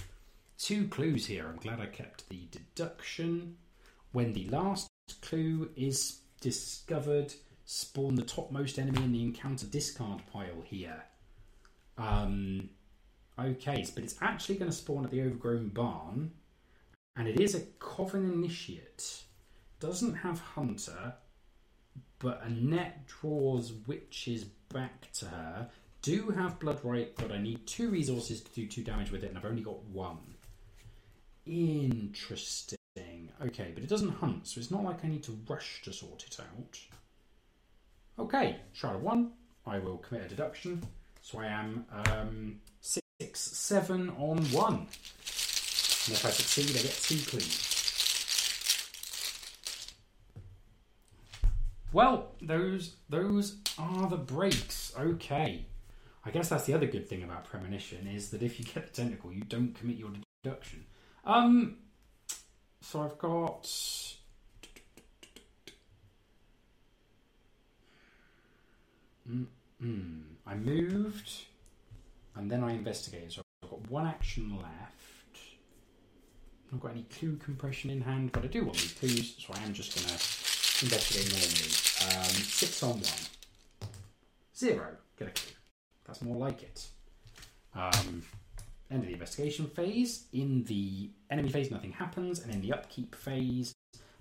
[0.58, 1.48] Two clues here.
[1.48, 3.56] I'm glad I kept the deduction.
[4.12, 4.90] When the last
[5.22, 7.32] clue is discovered,
[7.64, 11.04] spawn the topmost enemy in the encounter discard pile here.
[11.96, 12.68] Um,
[13.40, 16.32] okay, but it's actually going to spawn at the overgrown barn,
[17.16, 19.22] and it is a Coven Initiate.
[19.80, 21.14] Doesn't have Hunter,
[22.18, 25.70] but Anette draws witches back to her.
[26.06, 29.30] Do have Blood Rite, but I need two resources to do two damage with it,
[29.30, 30.36] and I've only got one.
[31.44, 32.78] Interesting.
[33.42, 36.24] Okay, but it doesn't hunt, so it's not like I need to rush to sort
[36.24, 36.78] it out.
[38.20, 39.32] Okay, shroud of one.
[39.66, 40.80] I will commit a deduction.
[41.22, 44.74] So I am um, six, seven on one.
[44.76, 47.72] And if I succeed, I get two clues.
[51.92, 54.92] Well, those those are the breaks.
[54.96, 55.66] Okay.
[56.26, 58.92] I guess that's the other good thing about premonition is that if you get the
[58.92, 60.10] tentacle, you don't commit your
[60.42, 60.84] deduction.
[61.24, 61.76] Um,
[62.80, 63.62] so I've got.
[69.30, 70.22] Mm-mm.
[70.44, 71.30] I moved
[72.34, 73.32] and then I investigated.
[73.32, 75.38] So I've got one action left.
[76.66, 79.54] I've not got any clue compression in hand, but I do want these clues, so
[79.54, 82.18] I am just going to investigate normally.
[82.18, 83.90] Um, six on one.
[84.56, 84.96] Zero.
[85.18, 85.52] Get a clue.
[86.06, 86.86] That's more like it.
[87.74, 88.22] Um,
[88.90, 90.26] end of the investigation phase.
[90.32, 93.74] In the enemy phase, nothing happens, and in the upkeep phase,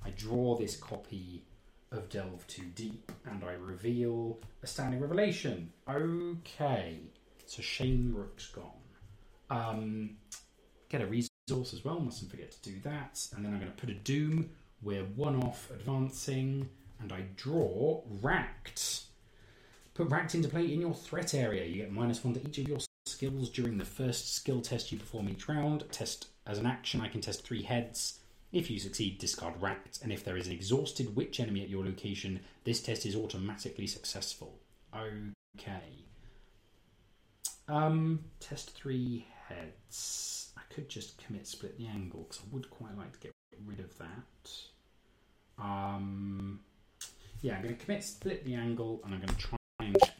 [0.04, 1.44] I draw this copy
[1.92, 5.72] of Delve Too Deep and I reveal Astounding Revelation.
[5.90, 7.00] Okay,
[7.46, 8.72] so Shane Rook's gone.
[9.50, 10.18] Um,
[10.90, 13.26] get a resource as well, mustn't forget to do that.
[13.36, 14.50] And then I'm going to put a Doom.
[14.82, 16.70] We're one off advancing,
[17.00, 19.04] and I draw Racked.
[19.96, 21.64] Put Racked into play in your threat area.
[21.64, 24.98] You get minus one to each of your skills during the first skill test you
[24.98, 25.86] perform each round.
[25.90, 28.20] Test as an action, I can test three heads.
[28.52, 31.86] If you succeed, discard Racked, and if there is an exhausted witch enemy at your
[31.86, 34.60] location, this test is automatically successful.
[34.94, 36.04] Okay.
[37.70, 40.52] Um, test three heads.
[40.58, 43.32] I could just commit split the angle because I would quite like to get
[43.66, 44.52] rid of that.
[45.58, 46.60] Um,
[47.42, 49.58] yeah, I'm going to commit split the angle, and I'm going to try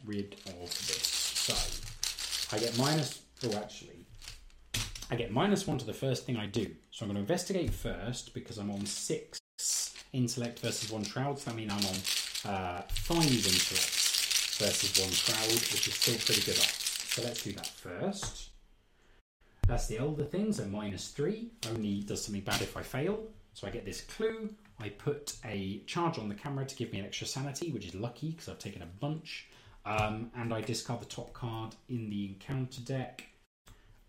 [0.06, 1.06] rid of this.
[1.06, 3.22] So I get minus.
[3.44, 4.06] Oh, actually,
[5.10, 6.74] I get minus one to the first thing I do.
[6.90, 9.38] So I'm going to investigate first because I'm on six
[10.12, 11.38] intellect versus one shroud.
[11.38, 13.92] So that means I'm on uh, five intellect
[14.58, 16.56] versus one shroud, which is still pretty good.
[16.56, 18.50] So let's do that first.
[19.66, 21.50] That's the elder thing, so minus three.
[21.68, 23.24] Only does something bad if I fail.
[23.52, 24.50] So I get this clue.
[24.78, 27.94] I put a charge on the camera to give me an extra sanity, which is
[27.94, 29.48] lucky because I've taken a bunch.
[29.86, 33.24] Um, and I discard the top card in the encounter deck.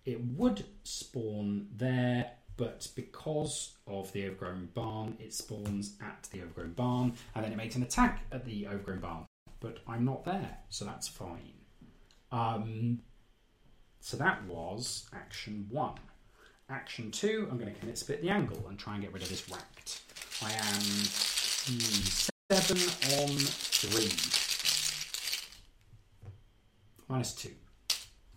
[0.05, 6.73] It would spawn there, but because of the overgrown barn, it spawns at the overgrown
[6.73, 9.25] barn, and then it makes an attack at the overgrown barn.
[9.59, 11.53] but I'm not there, so that's fine.
[12.31, 12.99] Um,
[13.99, 15.95] so that was action one.
[16.69, 19.29] Action two, I'm going to commit split the angle and try and get rid of
[19.29, 20.01] this racked.
[20.41, 20.81] I am
[22.49, 22.77] seven
[23.19, 24.46] on three.
[27.09, 27.51] Minus two.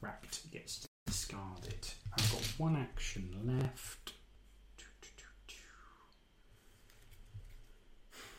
[0.00, 1.88] Wrapped gets discarded.
[2.16, 4.12] I've got one action left.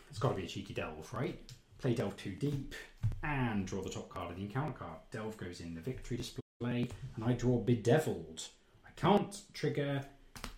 [0.09, 1.39] It's got to be a cheeky delve, right?
[1.79, 2.75] Play delve too deep
[3.23, 4.99] and draw the top card of the encounter card.
[5.11, 8.47] Delve goes in the victory display, and I draw bedeviled.
[8.85, 10.03] I can't trigger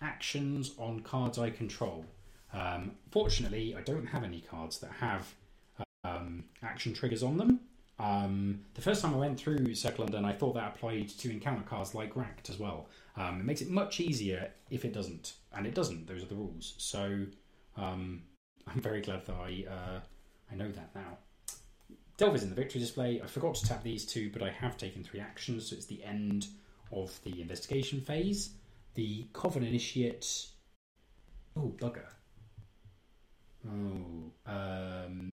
[0.02, 2.04] actions on cards I control.
[2.52, 5.34] Um, fortunately, I don't have any cards that have
[6.04, 7.60] um, action triggers on them.
[7.98, 11.62] Um, the first time I went through Circle Undone, I thought that applied to encounter
[11.62, 12.88] cards like Racked as well.
[13.16, 16.06] Um, it makes it much easier if it doesn't, and it doesn't.
[16.06, 16.74] Those are the rules.
[16.78, 17.26] So
[17.76, 18.22] um,
[18.66, 20.00] I'm very glad that I uh,
[20.50, 21.18] I know that now.
[22.16, 23.20] Delve is in the victory display.
[23.22, 26.02] I forgot to tap these two, but I have taken three actions, so it's the
[26.04, 26.46] end
[26.92, 28.50] of the investigation phase.
[28.94, 30.46] The Coven Initiate.
[31.56, 32.06] Oh, bugger.
[33.66, 35.30] Oh, um,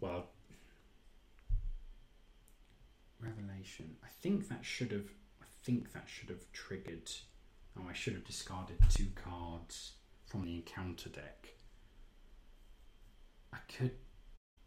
[0.00, 0.26] well,
[3.24, 3.96] Revelation.
[4.02, 5.08] I think that should have.
[5.40, 7.10] I think that should have triggered.
[7.78, 9.92] Oh, I should have discarded two cards
[10.26, 11.48] from the encounter deck.
[13.52, 13.92] I could.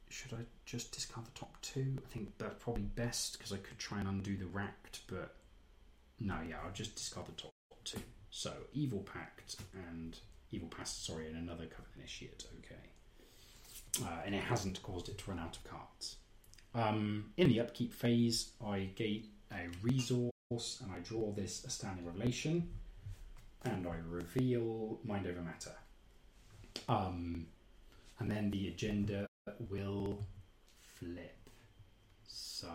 [0.10, 1.98] Should I just discard the top two?
[1.98, 5.36] I think that's probably best because I could try and undo the racked, but
[6.20, 7.52] no, yeah, I'll just discard the top
[7.84, 8.00] two.
[8.30, 9.58] So evil pact
[9.90, 10.18] and
[10.52, 12.46] evil past, sorry, and another coven initiate.
[12.60, 16.16] Okay, uh, and it hasn't caused it to run out of cards.
[16.76, 22.70] Um, in the upkeep phase, I get a resource and I draw this astounding revelation,
[23.66, 25.76] and I reveal mind over matter.
[26.88, 27.48] Um,
[28.20, 29.28] and then the agenda
[29.70, 30.20] will
[30.82, 31.50] flip.
[32.28, 32.68] So,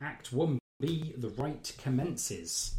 [0.00, 2.74] Act 1b The Rite Commences.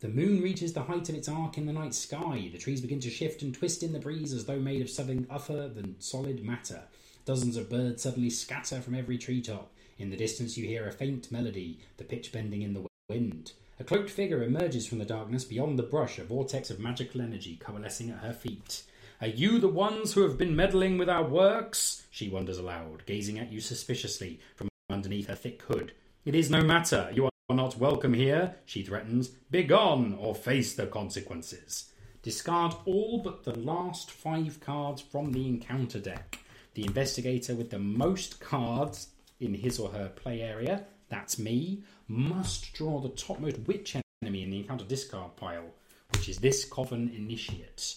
[0.00, 2.50] The moon reaches the height of its arc in the night sky.
[2.52, 5.26] The trees begin to shift and twist in the breeze as though made of something
[5.30, 6.82] other than solid matter.
[7.24, 9.72] Dozens of birds suddenly scatter from every treetop.
[9.98, 13.52] In the distance, you hear a faint melody, the pitch bending in the wind.
[13.80, 17.56] A cloaked figure emerges from the darkness beyond the brush, a vortex of magical energy
[17.56, 18.82] coalescing at her feet.
[19.22, 22.06] Are you the ones who have been meddling with our works?
[22.10, 25.92] She wonders aloud, gazing at you suspiciously from underneath her thick hood.
[26.26, 27.10] It is no matter.
[27.14, 29.28] You are not welcome here, she threatens.
[29.50, 31.92] Begone, or face the consequences.
[32.22, 36.40] Discard all but the last five cards from the encounter deck.
[36.74, 42.72] The investigator with the most cards in his or her play area, that's me, must
[42.74, 45.70] draw the topmost witch enemy in the encounter discard pile,
[46.14, 47.96] which is this Coven Initiate.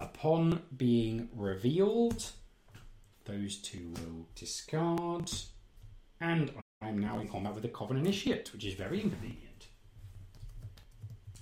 [0.00, 2.30] Upon being revealed,
[3.26, 5.30] those two will discard,
[6.18, 6.50] and
[6.86, 9.66] I'm now in combat with the Coven Initiate, which is very inconvenient.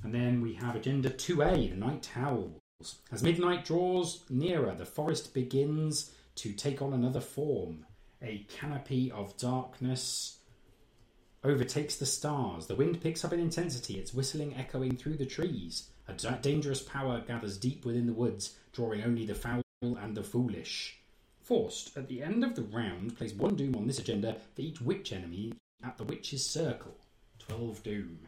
[0.03, 2.97] And then we have Agenda 2A, the Night Howls.
[3.13, 7.85] As midnight draws nearer, the forest begins to take on another form.
[8.23, 10.39] A canopy of darkness
[11.43, 12.67] overtakes the stars.
[12.67, 15.91] The wind picks up in intensity, its whistling echoing through the trees.
[16.09, 20.99] A dangerous power gathers deep within the woods, drawing only the foul and the foolish.
[21.45, 24.81] Forced, at the end of the round, place one doom on this agenda for each
[24.81, 25.53] witch enemy
[25.85, 26.97] at the witch's circle.
[27.39, 28.19] 12 doom.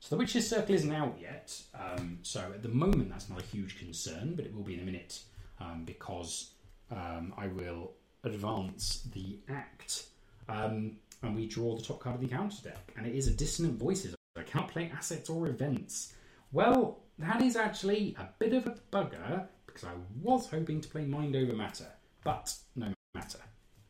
[0.00, 3.46] So the witch's circle isn't out yet, um, so at the moment that's not a
[3.46, 5.20] huge concern, but it will be in a minute
[5.58, 6.50] um, because
[6.90, 10.04] um, I will advance the act.
[10.50, 13.32] Um, and we draw the top card of the encounter deck, and it is a
[13.32, 14.14] dissonant voices.
[14.36, 16.12] I cannot play assets or events.
[16.52, 21.06] Well, that is actually a bit of a bugger because I was hoping to play
[21.06, 21.86] mind over matter.
[22.24, 23.38] But no matter.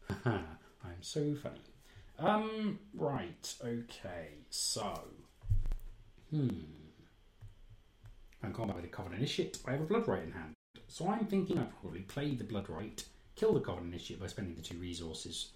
[0.24, 1.60] I'm so funny.
[2.18, 5.00] Um, right, okay, so.
[6.30, 6.48] Hmm.
[8.42, 9.58] I'm combat with the Coven Initiate.
[9.66, 10.54] I have a Blood Rite in hand.
[10.88, 13.04] So I'm thinking I'd probably play the Blood Rite,
[13.36, 15.52] kill the Coven Initiate by spending the two resources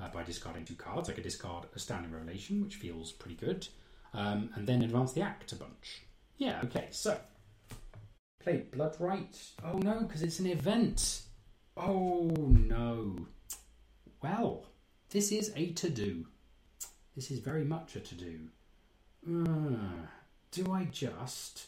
[0.00, 1.08] uh, by discarding two cards.
[1.08, 3.66] I could discard Astounding Revelation, which feels pretty good,
[4.14, 6.02] um, and then advance the Act a bunch.
[6.38, 7.18] Yeah, okay, so.
[8.40, 9.38] Play Blood Rite.
[9.64, 11.22] Oh no, because it's an event.
[11.80, 13.26] Oh no.
[14.20, 14.66] Well,
[15.10, 16.26] this is a to do.
[17.14, 18.38] This is very much a to do.
[19.26, 20.06] Uh,
[20.50, 21.66] do I just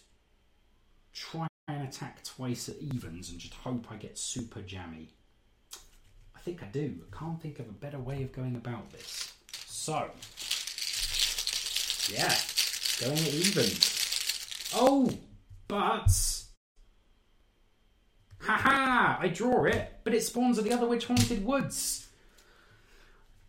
[1.13, 5.11] try and attack twice at evens and just hope I get super jammy?
[6.35, 6.95] I think I do.
[7.13, 9.33] I can't think of a better way of going about this.
[9.67, 10.11] So,
[12.13, 12.35] yeah,
[13.01, 14.71] going at evens.
[14.75, 15.13] Oh,
[15.69, 16.40] but
[18.41, 19.19] Haha!
[19.21, 22.09] I draw it, but it spawns at the other witch haunted woods.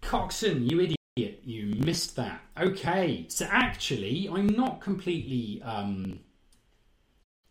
[0.02, 1.42] Coxon, you idiot!
[1.44, 2.42] You missed that.
[2.60, 6.20] Okay, so actually, I'm not completely um,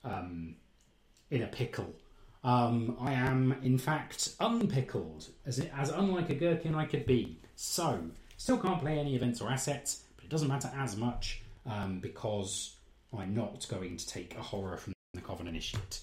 [0.05, 0.57] um,
[1.31, 1.95] in a pickle.
[2.43, 7.39] Um, I am, in fact, unpickled, as, as unlike a gherkin I could be.
[7.57, 8.01] So,
[8.37, 12.77] still can't play any events or assets, but it doesn't matter as much um, because
[13.17, 16.01] I'm not going to take a horror from the Coven Initiate.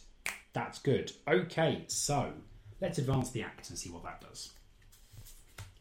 [0.54, 1.12] That's good.
[1.28, 2.34] Okay, so
[2.82, 4.54] let's advance the act and see what that does.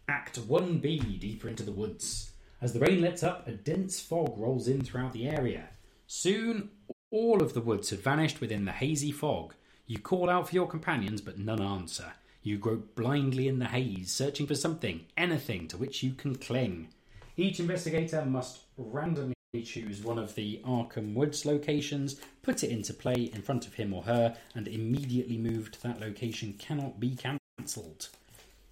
[0.09, 2.31] Act 1B Deeper into the Woods.
[2.61, 5.69] As the rain lets up, a dense fog rolls in throughout the area.
[6.07, 6.71] Soon,
[7.11, 9.55] all of the woods have vanished within the hazy fog.
[9.87, 12.13] You call out for your companions, but none answer.
[12.43, 16.89] You grope blindly in the haze, searching for something, anything to which you can cling.
[17.37, 23.29] Each investigator must randomly choose one of the Arkham Woods locations, put it into play
[23.35, 28.09] in front of him or her, and immediately move to that location cannot be cancelled.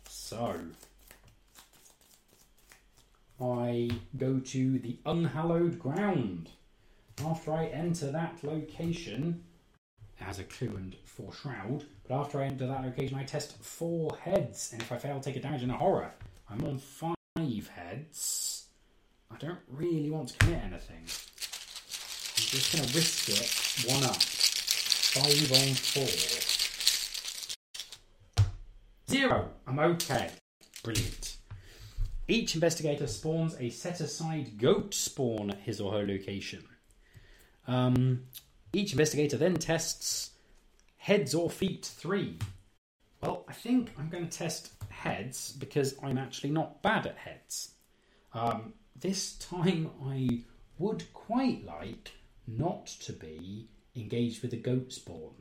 [0.08, 0.60] So,
[3.40, 6.50] I go to the unhallowed ground.
[7.26, 9.42] After I enter that location,
[10.14, 14.16] has a clue and four shroud, but after I enter that location, I test four
[14.22, 16.12] heads, and if I fail, take a damage and a horror.
[16.48, 18.66] I'm on five heads.
[19.32, 21.06] I don't really want to commit anything.
[22.54, 23.92] Just going to risk it.
[23.92, 24.22] One up.
[24.22, 26.06] Five on four.
[29.10, 29.50] Zero.
[29.66, 30.30] I'm okay.
[30.84, 31.36] Brilliant.
[32.28, 36.62] Each investigator spawns a set aside goat spawn at his or her location.
[37.66, 38.22] Um,
[38.72, 40.30] each investigator then tests
[40.98, 42.38] heads or feet three.
[43.20, 47.72] Well, I think I'm going to test heads because I'm actually not bad at heads.
[48.32, 50.42] Um, this time I
[50.78, 52.12] would quite like
[52.46, 55.34] not to be engaged with a goat spawn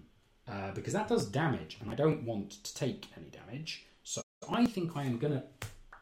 [0.47, 3.86] uh, because that does damage and I don't want to take any damage.
[4.04, 5.43] So I think I am going to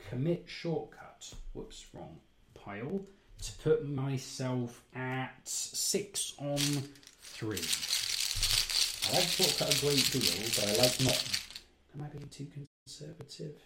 [0.10, 1.34] commit shortcut.
[1.54, 2.20] Whoops, wrong
[2.54, 3.02] pile.
[3.42, 6.58] To put myself at six on
[7.22, 7.58] three.
[9.10, 11.24] I like shortcut a great deal, but I like not.
[11.96, 12.48] Am I being too
[12.86, 13.60] conservative?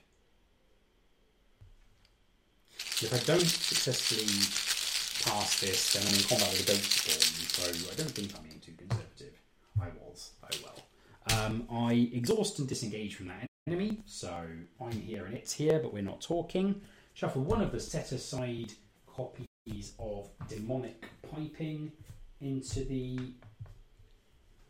[3.02, 4.65] If I don't successfully
[5.26, 8.44] pass this, and I'm in combat with a goat spawn, so I don't think I'm
[8.44, 9.34] being too conservative.
[9.82, 11.42] I was, oh well.
[11.42, 14.32] Um, I exhaust and disengage from that enemy, so
[14.80, 16.82] I'm here and it's here, but we're not talking.
[17.14, 18.74] Shuffle one of the set aside
[19.08, 21.92] copies of demonic piping
[22.42, 23.20] into the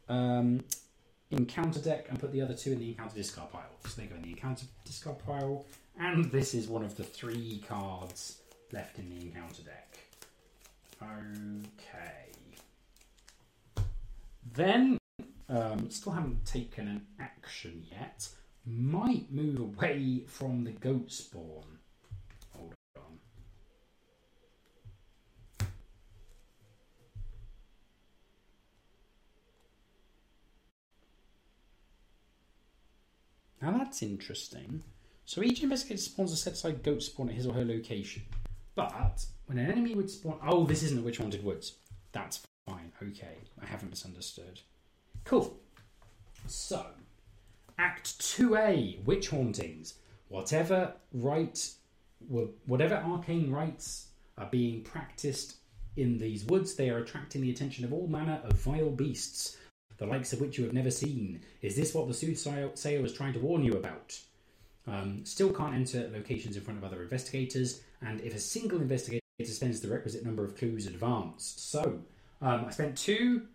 [0.08, 0.64] um,
[1.32, 3.64] encounter deck and put the other two in the encounter discard pile.
[3.86, 5.66] So they go in the encounter discard pile,
[6.00, 8.42] and this is one of the three cards
[8.72, 9.85] left in the encounter deck.
[11.02, 12.32] Okay.
[14.54, 14.98] Then,
[15.50, 18.30] um, still haven't taken an action yet.
[18.66, 21.80] Might move away from the goat spawn.
[22.54, 23.20] Hold on.
[33.62, 34.84] Now that's interesting.
[35.26, 38.24] So each investigator spawns a set aside goat spawn at his or her location.
[38.76, 40.40] But when an enemy would spawn.
[40.46, 41.74] Oh, this isn't the Witch Haunted Woods.
[42.12, 42.92] That's fine.
[43.02, 43.38] Okay.
[43.62, 44.62] I haven't misunderstood.
[45.24, 45.60] Cool.
[46.48, 46.86] So,
[47.78, 49.96] Act 2A Witch Hauntings.
[50.30, 51.70] Whatever right.
[52.66, 55.58] Whatever arcane rites are being practiced
[55.96, 59.58] in these woods, they are attracting the attention of all manner of vile beasts,
[59.98, 61.42] the likes of which you have never seen.
[61.62, 64.20] Is this what the soothsayer was trying to warn you about?
[64.88, 69.25] Um, still can't enter locations in front of other investigators, and if a single investigator
[69.44, 71.70] spends the requisite number of clues advanced.
[71.70, 72.00] So,
[72.42, 73.48] um, I spent two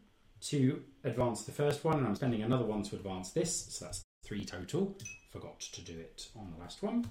[0.43, 4.03] to advance the first one, and I'm spending another one to advance this, so that's
[4.25, 4.97] three total.
[5.31, 7.09] Forgot to do it on the last one.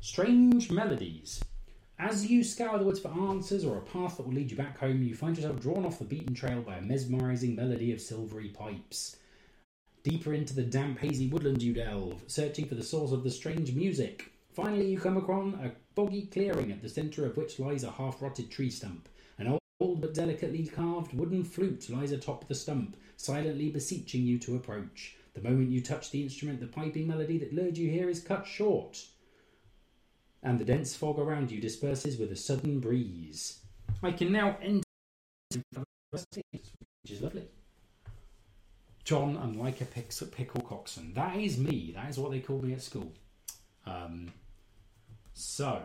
[0.00, 1.42] Strange melodies.
[1.98, 4.78] As you scour the woods for answers or a path that will lead you back
[4.78, 8.48] home, you find yourself drawn off the beaten trail by a mesmerizing melody of silvery
[8.48, 9.16] pipes.
[10.04, 13.74] Deeper into the damp, hazy woodland you delve, searching for the source of the strange
[13.74, 14.30] music.
[14.56, 18.22] Finally, you come upon a boggy clearing at the centre of which lies a half
[18.22, 19.06] rotted tree stump.
[19.36, 24.56] An old but delicately carved wooden flute lies atop the stump, silently beseeching you to
[24.56, 25.14] approach.
[25.34, 28.46] The moment you touch the instrument, the piping melody that lured you here is cut
[28.46, 29.04] short
[30.42, 33.58] and the dense fog around you disperses with a sudden breeze.
[34.02, 34.82] I can now enter
[36.12, 37.46] which is lovely.
[39.04, 41.12] John, unlike a pickle coxswain.
[41.12, 41.92] That is me.
[41.94, 43.12] That is what they called me at school.
[43.84, 44.32] Um,
[45.38, 45.82] so,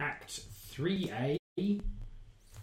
[0.00, 0.40] Act
[0.72, 1.36] 3A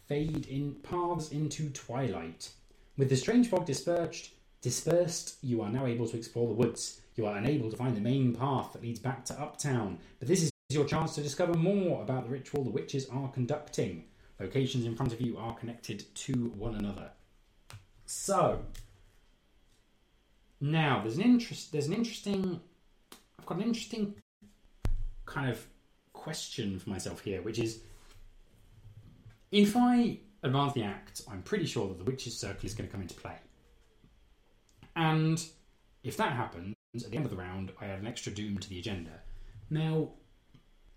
[0.06, 2.50] fade in paths into twilight.
[2.98, 4.32] With the strange fog dispersed,
[4.62, 7.00] Dispersed, you are now able to explore the woods.
[7.16, 10.44] You are unable to find the main path that leads back to Uptown, but this
[10.44, 14.04] is your chance to discover more about the ritual the witches are conducting.
[14.42, 17.12] Locations in front of you are connected to one another.
[18.06, 18.60] So,
[20.60, 21.72] now there's an interest.
[21.72, 22.60] There's an interesting.
[23.40, 24.16] I've got an interesting
[25.26, 25.66] kind of
[26.28, 27.80] question for myself here, which is
[29.50, 32.92] if I advance the act, I'm pretty sure that the witch's circle is going to
[32.92, 33.38] come into play.
[34.98, 35.42] And
[36.04, 38.68] if that happens, at the end of the round, I add an extra doom to
[38.68, 39.22] the agenda.
[39.70, 40.10] Now,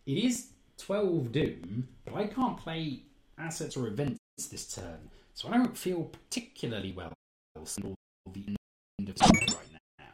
[0.05, 3.05] it is 12 doom, but I can't play
[3.39, 4.19] assets or events
[4.51, 7.13] this turn, so I don't feel particularly well
[7.55, 8.57] the
[8.99, 10.07] end of right now.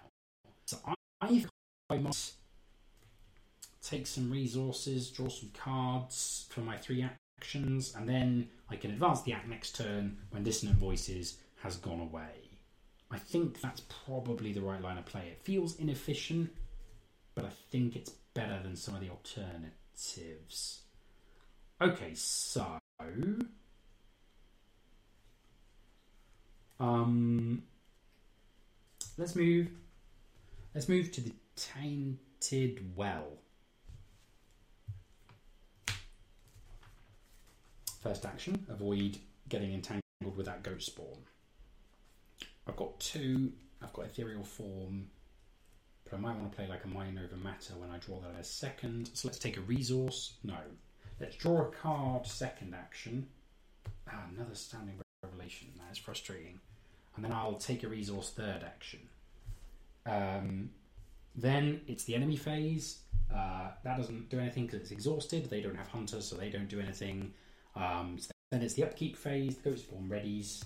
[0.66, 1.44] So I, I,
[1.88, 2.34] I must
[3.86, 7.06] take some resources, draw some cards for my three
[7.38, 12.00] actions, and then I can advance the act next turn when Dissonant Voices has gone
[12.00, 12.50] away.
[13.10, 15.28] I think that's probably the right line of play.
[15.28, 16.50] It feels inefficient,
[17.34, 20.80] but I think it's better than some of the alternatives.
[21.80, 22.78] Okay, so
[26.80, 27.62] um
[29.16, 29.68] let's move
[30.74, 33.38] let's move to the tainted well.
[38.02, 39.18] First action, avoid
[39.48, 41.24] getting entangled with that goat spawn.
[42.66, 43.52] I've got two.
[43.82, 45.08] I've got ethereal form,
[46.04, 48.34] but I might want to play like a mind over matter when I draw that
[48.38, 49.10] as second.
[49.14, 50.34] So let's take a resource.
[50.42, 50.56] No,
[51.20, 52.26] let's draw a card.
[52.26, 53.26] Second action.
[54.08, 55.68] Ah, another astounding revelation.
[55.76, 56.60] That is frustrating.
[57.14, 58.30] And then I'll take a resource.
[58.30, 59.00] Third action.
[60.06, 60.70] Um,
[61.34, 63.00] then it's the enemy phase.
[63.34, 65.50] Uh, that doesn't do anything because it's exhausted.
[65.50, 67.32] They don't have hunters, so they don't do anything.
[67.76, 69.56] Um, so then it's the upkeep phase.
[69.56, 70.64] The Goat Spawn readies.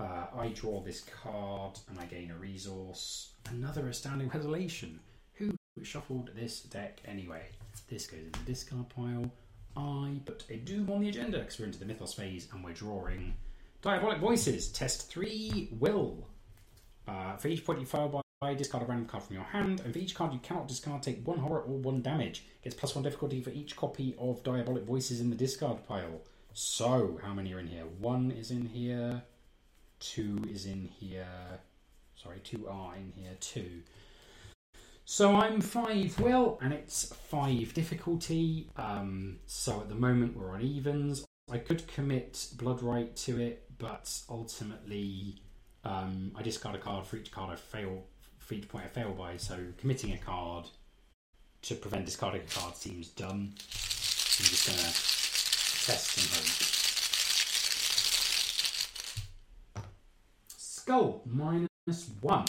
[0.00, 3.34] Uh, I draw this card and I gain a resource.
[3.50, 4.98] Another astounding revelation.
[5.34, 7.46] Who shuffled this deck anyway?
[7.88, 9.30] This goes in the discard pile.
[9.76, 12.72] I put a Doom on the agenda because we're into the Mythos phase and we're
[12.72, 13.34] drawing
[13.80, 14.68] Diabolic Voices.
[14.68, 16.26] Test 3 Will.
[17.08, 18.21] Uh, for each point you fire by,
[18.54, 21.26] discard a random card from your hand, and for each card you cannot discard, take
[21.26, 22.44] one horror or one damage.
[22.62, 26.20] Gets plus one difficulty for each copy of Diabolic Voices in the discard pile.
[26.52, 27.84] So, how many are in here?
[27.98, 29.22] One is in here,
[30.00, 31.60] two is in here.
[32.16, 33.82] Sorry, two are in here two.
[35.04, 38.70] So I'm five will, and it's five difficulty.
[38.76, 41.24] Um, so at the moment we're on evens.
[41.50, 45.42] I could commit Bloodrite to it, but ultimately
[45.84, 48.04] um, I discard a card for each card I fail,
[48.44, 49.36] for each point I fail by.
[49.36, 50.66] So committing a card
[51.62, 53.54] to prevent discarding a card seems dumb.
[53.54, 54.92] I'm just gonna
[55.86, 56.68] test and hope.
[60.56, 62.44] Skull minus one.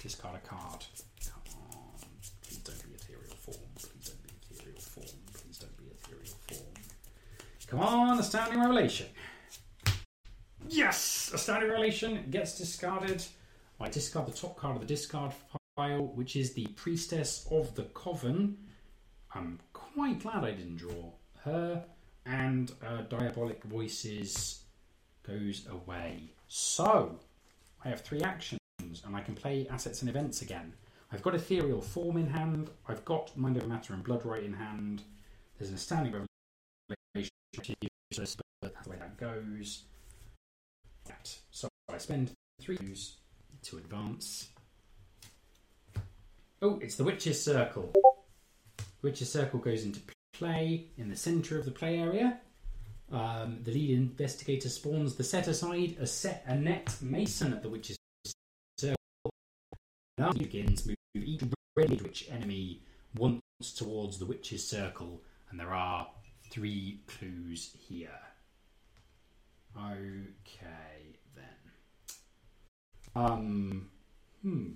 [0.00, 0.84] Discard a card.
[1.28, 1.98] Come on.
[2.42, 3.58] Please don't be ethereal form.
[3.76, 5.06] Please don't be ethereal form.
[5.34, 6.74] Please don't be ethereal form.
[7.68, 9.06] Come on, astounding revelation.
[10.68, 11.30] Yes!
[11.34, 13.24] Astounding revelation gets discarded.
[13.82, 15.32] I discard the top card of the discard
[15.76, 18.56] pile, which is the priestess of the coven.
[19.34, 21.10] I'm quite glad I didn't draw
[21.44, 21.84] her.
[22.24, 24.62] And uh, diabolic voices
[25.26, 26.32] goes away.
[26.46, 27.18] So,
[27.84, 28.60] I have three actions
[29.04, 30.74] and I can play assets and events again.
[31.10, 35.02] I've got Ethereal Form in hand, I've got Mind Over Matter and Bloodrite in hand.
[35.58, 39.82] There's an Astounding Revelation, but that's the way that goes.
[41.50, 42.30] So I spend
[42.60, 43.16] three use
[43.62, 44.48] to advance.
[46.60, 47.92] Oh, it's the Witch's Circle.
[49.02, 50.00] Witch's Circle goes into
[50.32, 52.40] play in the centre of the play area.
[53.12, 57.98] Um, the lead investigator spawns the set aside a set Anette Mason at the witch's
[58.78, 58.96] circle.
[60.16, 61.42] Now begins move each
[61.76, 62.80] red witch enemy
[63.16, 63.42] once
[63.76, 66.08] towards the witch's circle, and there are
[66.50, 68.08] three clues here.
[69.76, 71.11] Okay.
[73.14, 73.88] Um.
[74.42, 74.66] Hmm.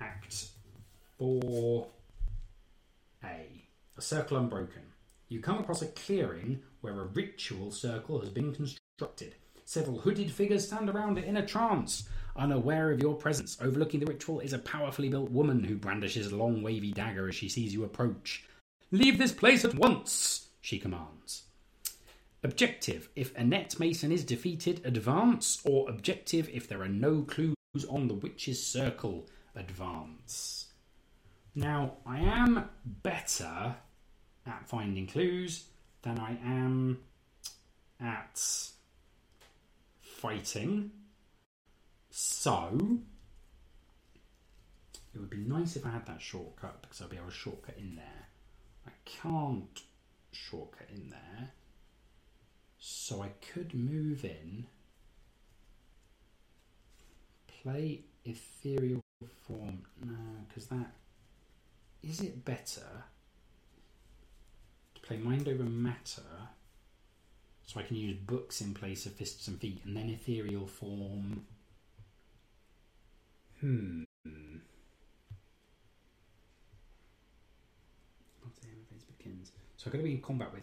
[0.00, 0.48] Act
[1.18, 1.88] four.
[3.24, 3.46] A.
[3.96, 4.82] A circle unbroken
[5.28, 9.34] you come across a clearing where a ritual circle has been constructed.
[9.64, 12.08] Several hooded figures stand around it in a trance.
[12.36, 16.36] Unaware of your presence, overlooking the ritual is a powerfully built woman who brandishes a
[16.36, 18.44] long wavy dagger as she sees you approach.
[18.92, 21.45] Leave this place at once, she commands.
[22.46, 27.56] Objective if Anette Mason is defeated, advance, or objective if there are no clues
[27.88, 29.26] on the witch's circle,
[29.56, 30.66] advance.
[31.56, 33.74] Now, I am better
[34.46, 35.64] at finding clues
[36.02, 37.00] than I am
[38.00, 38.40] at
[40.00, 40.92] fighting.
[42.10, 43.00] So
[45.12, 47.76] it would be nice if I had that shortcut because I'll be able to shortcut
[47.76, 48.28] in there.
[48.86, 49.82] I can't
[50.30, 51.50] shortcut in there.
[52.88, 54.68] So I could move in,
[57.60, 59.02] play ethereal
[59.44, 59.82] form.
[60.04, 60.14] No,
[60.46, 60.92] because that.
[62.04, 62.86] Is it better
[64.94, 66.22] to play mind over matter
[67.64, 71.44] so I can use books in place of fists and feet and then ethereal form?
[73.60, 74.04] Hmm.
[79.76, 80.62] So I'm going to be in combat with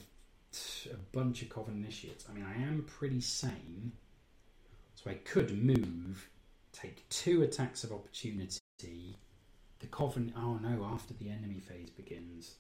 [0.92, 2.26] a bunch of Coven initiates.
[2.30, 3.94] I mean, I am pretty sane,
[4.96, 6.30] so I could move,
[6.72, 8.60] take two attacks of opportunity.
[9.80, 10.34] The Coven.
[10.38, 10.86] Oh no!
[10.86, 12.56] After the enemy phase begins.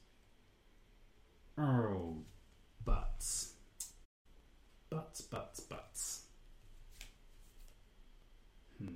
[1.57, 2.17] Oh,
[2.83, 3.53] butts,
[4.89, 6.23] butts, butts, butts.
[8.77, 8.87] Hmm.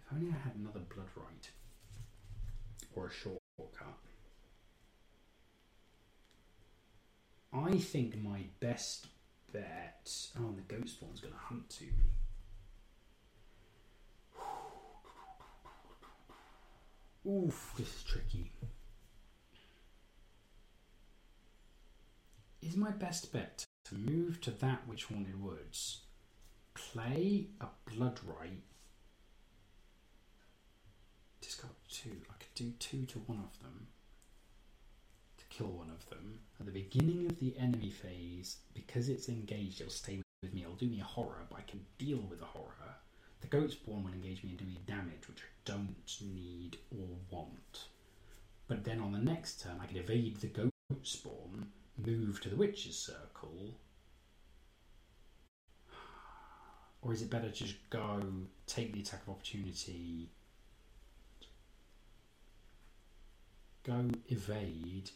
[0.00, 1.27] If only I had another blood rite
[2.98, 3.98] or a shortcut.
[7.52, 9.06] I think my best
[9.52, 10.10] bet.
[10.38, 12.12] Oh, the goat spawn's going to hunt to me.
[17.26, 18.52] Oof, this is tricky.
[22.62, 26.02] Is my best bet to move to that Witch Haunted Woods,
[26.74, 28.62] play a blood rite,
[31.48, 32.16] discard two.
[32.28, 33.86] I could do two to one of them
[35.38, 36.40] to kill one of them.
[36.60, 40.62] At the beginning of the enemy phase, because it's engaged, it'll stay with me.
[40.62, 42.96] It'll do me a horror, but I can deal with a horror.
[43.40, 47.06] The goat spawn will engage me and do me damage, which I don't need or
[47.30, 47.86] want.
[48.66, 50.72] But then on the next turn, I can evade the goat
[51.02, 53.74] spawn, move to the witch's circle.
[57.00, 58.20] Or is it better to just go,
[58.66, 60.28] take the attack of opportunity,
[63.88, 65.10] go evade.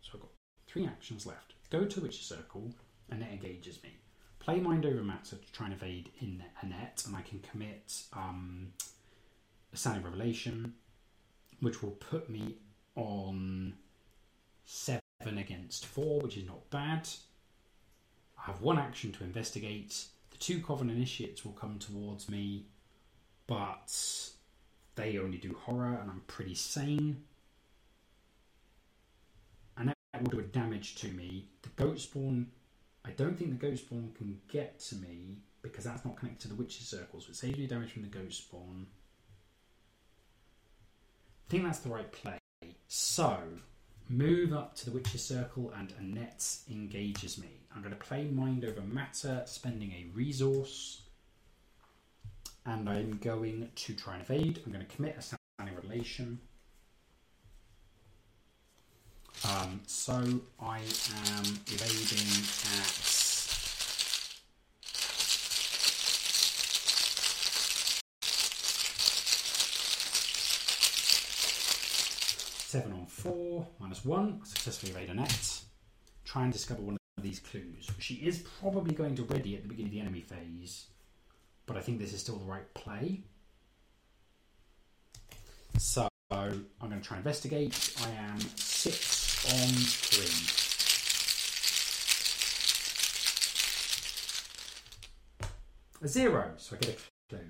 [0.00, 0.30] So I've got
[0.66, 1.54] three actions left.
[1.70, 2.72] Go to which circle,
[3.10, 3.90] and it engages me.
[4.38, 8.72] Play Mind Over Matter to try and evade in Anette, and I can commit um,
[9.72, 10.74] Astounding Revelation,
[11.60, 12.56] which will put me
[12.96, 13.74] on
[14.64, 17.08] seven against four, which is not bad.
[18.38, 20.06] I have one action to investigate.
[20.30, 22.66] The two Coven Initiates will come towards me
[23.46, 24.30] but
[24.94, 27.24] they only do horror, and I'm pretty sane.
[29.76, 31.48] And that will do a damage to me.
[31.62, 32.48] The goat spawn,
[33.04, 36.48] I don't think the goat spawn can get to me because that's not connected to
[36.48, 37.24] the witch's circles.
[37.24, 38.86] So it saves me damage from the goat spawn.
[41.46, 42.38] I think that's the right play.
[42.88, 43.38] So,
[44.08, 47.60] move up to the witch's circle, and Anette engages me.
[47.74, 51.01] I'm going to play mind over matter, spending a resource
[52.64, 54.60] and I'm going to try and evade.
[54.64, 56.40] I'm going to commit a standing relation.
[59.48, 60.12] Um, so
[60.60, 62.28] I am evading
[62.78, 62.86] at
[72.72, 74.44] seven on four minus one.
[74.44, 75.60] Successfully evade Anette.
[76.24, 77.90] Try and discover one of these clues.
[77.98, 80.86] She is probably going to ready at the beginning of the enemy phase
[81.66, 83.22] but I think this is still the right play.
[85.78, 87.94] So I'm going to try investigate.
[88.04, 90.68] I am six on three.
[96.04, 96.98] A zero, so I get a
[97.28, 97.44] clue.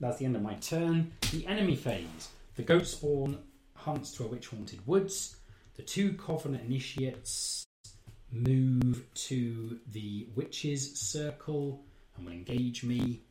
[0.00, 1.12] That's the end of my turn.
[1.32, 2.28] The enemy phase.
[2.56, 3.38] The goat spawn
[3.74, 5.36] hunts to a witch haunted woods.
[5.76, 7.66] The two coven initiates
[8.32, 11.85] move to the witch's circle
[12.16, 13.22] and will engage me.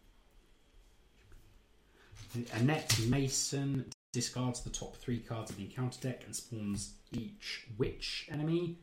[2.54, 8.28] Anette Mason discards the top three cards of the encounter deck and spawns each witch
[8.32, 8.80] enemy,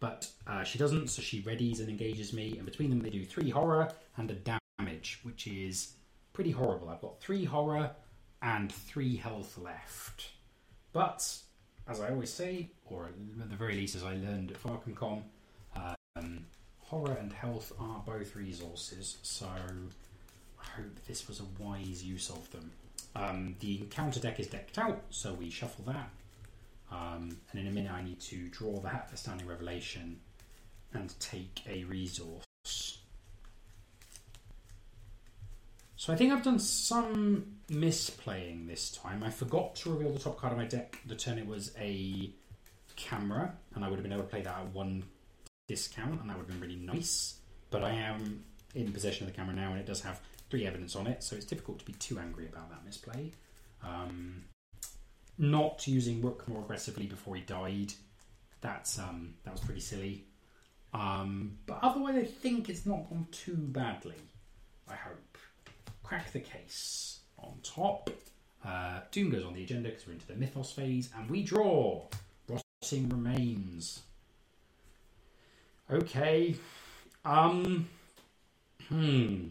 [0.00, 2.56] but uh, she doesn't, so she readies and engages me.
[2.56, 5.94] And between them, they do three horror and a damage, which is
[6.32, 6.88] pretty horrible.
[6.88, 7.90] I've got three horror
[8.40, 10.30] and three health left.
[10.92, 11.28] But
[11.88, 15.22] as I always say, or at the very least as I learned at FarcomCom,
[16.92, 22.50] horror and health are both resources, so I hope this was a wise use of
[22.50, 22.70] them.
[23.16, 26.10] Um, the encounter deck is decked out, so we shuffle that.
[26.90, 30.20] Um, and in a minute, I need to draw that for Astounding Revelation
[30.92, 32.98] and take a resource.
[35.96, 39.22] So I think I've done some misplaying this time.
[39.24, 42.30] I forgot to reveal the top card of my deck the turn it was a
[42.96, 45.04] camera, and I would have been able to play that at one
[45.72, 47.36] discount, and that would have been really nice.
[47.70, 48.44] But I am
[48.74, 50.20] in possession of the camera now, and it does have
[50.50, 53.32] three evidence on it, so it's difficult to be too angry about that misplay.
[53.82, 54.44] Um,
[55.38, 57.94] not using Rook more aggressively before he died,
[58.60, 60.24] that's um, that was pretty silly.
[60.92, 64.20] Um, but otherwise, I think it's not gone too badly.
[64.88, 65.38] I hope.
[66.02, 68.10] Crack the case on top.
[68.62, 72.06] Uh, Doom goes on the agenda because we're into the Mythos phase, and we draw.
[72.46, 74.02] Rotting remains.
[75.92, 76.56] Okay.
[77.22, 77.86] Um.
[78.88, 79.48] Hmm.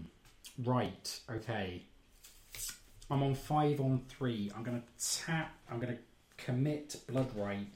[0.64, 1.20] Right.
[1.30, 1.84] Okay.
[3.12, 4.52] I'm on five on three.
[4.56, 5.54] I'm to tap.
[5.70, 7.68] I'm to commit Blood Rite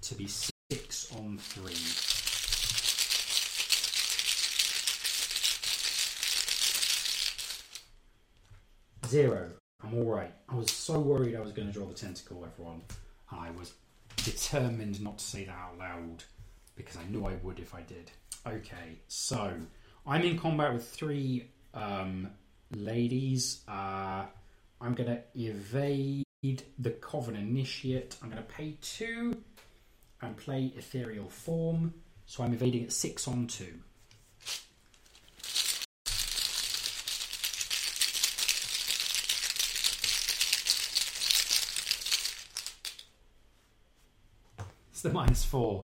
[0.00, 1.74] to be six on three.
[9.08, 9.50] Zero.
[9.84, 10.32] I'm all right.
[10.48, 12.82] I was so worried I was going to draw the tentacle, everyone.
[13.30, 13.74] I was
[14.24, 16.24] determined not to say that out loud
[16.74, 18.10] because I knew I would if I did.
[18.46, 19.52] Okay, so
[20.06, 22.30] I'm in combat with three um,
[22.70, 23.62] ladies.
[23.68, 24.24] Uh,
[24.80, 26.24] I'm going to evade
[26.78, 28.16] the Coven Initiate.
[28.22, 29.42] I'm going to pay two
[30.20, 31.94] and play Ethereal Form.
[32.26, 33.78] So I'm evading at six on two.
[44.90, 45.82] It's the minus four.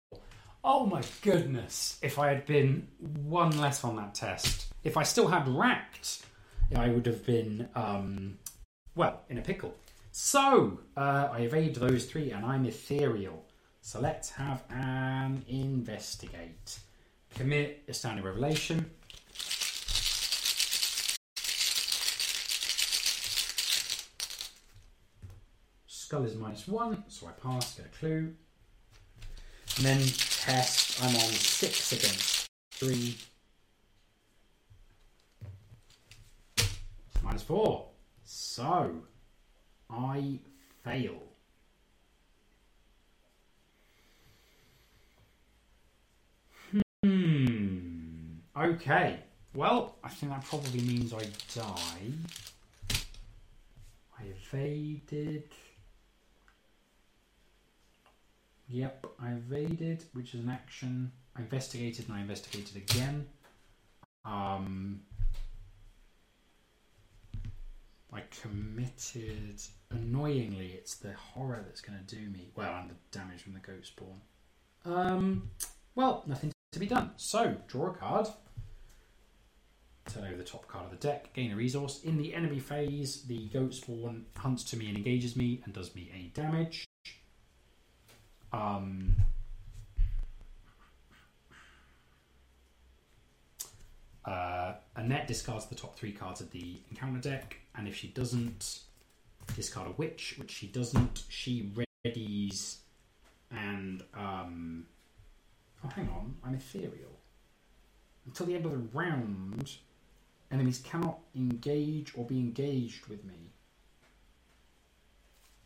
[0.65, 1.99] Oh my goodness!
[2.03, 6.23] If I had been one less on that test, if I still had racked,
[6.77, 8.39] I would have been, um,
[8.95, 9.75] well, in a pickle.
[10.13, 13.45] So, uh, I evade those three and I'm ethereal.
[13.81, 16.79] So let's have an investigate.
[17.35, 18.89] Commit astounding revelation.
[25.89, 28.35] Skull is minus one, so I pass, get a clue.
[29.77, 33.17] And then test, I'm on six against three.
[37.23, 37.87] Minus four.
[38.25, 39.03] So,
[39.91, 40.39] I
[40.85, 41.23] fail.
[47.03, 48.37] Hmm.
[48.57, 49.19] Okay.
[49.55, 52.13] Well, I think that probably means I die.
[54.19, 55.49] I evaded.
[58.73, 61.13] Yep, I evaded, which is an action.
[61.37, 63.27] I investigated and I investigated again.
[64.25, 65.03] Um,
[68.11, 69.61] I committed.
[69.91, 72.49] Annoyingly, it's the horror that's going to do me.
[72.57, 74.23] Well, and the damage from the goat spawn.
[74.87, 75.51] Um,
[75.95, 77.11] well, nothing to be done.
[77.17, 78.29] So, draw a card.
[80.07, 81.35] Turn over the top card of the deck.
[81.35, 82.01] Gain a resource.
[82.05, 85.95] In the enemy phase, the goat spawn hunts to me and engages me and does
[85.95, 86.87] me any damage.
[88.53, 89.15] Um,
[94.25, 98.81] uh, Anette discards the top three cards of the encounter deck, and if she doesn't
[99.57, 101.73] discard a witch, which she doesn't, she
[102.05, 102.77] readies
[103.51, 104.87] and um,
[105.85, 107.19] oh, hang on, I'm ethereal.
[108.27, 109.77] Until the end of the round,
[110.51, 113.51] enemies cannot engage or be engaged with me.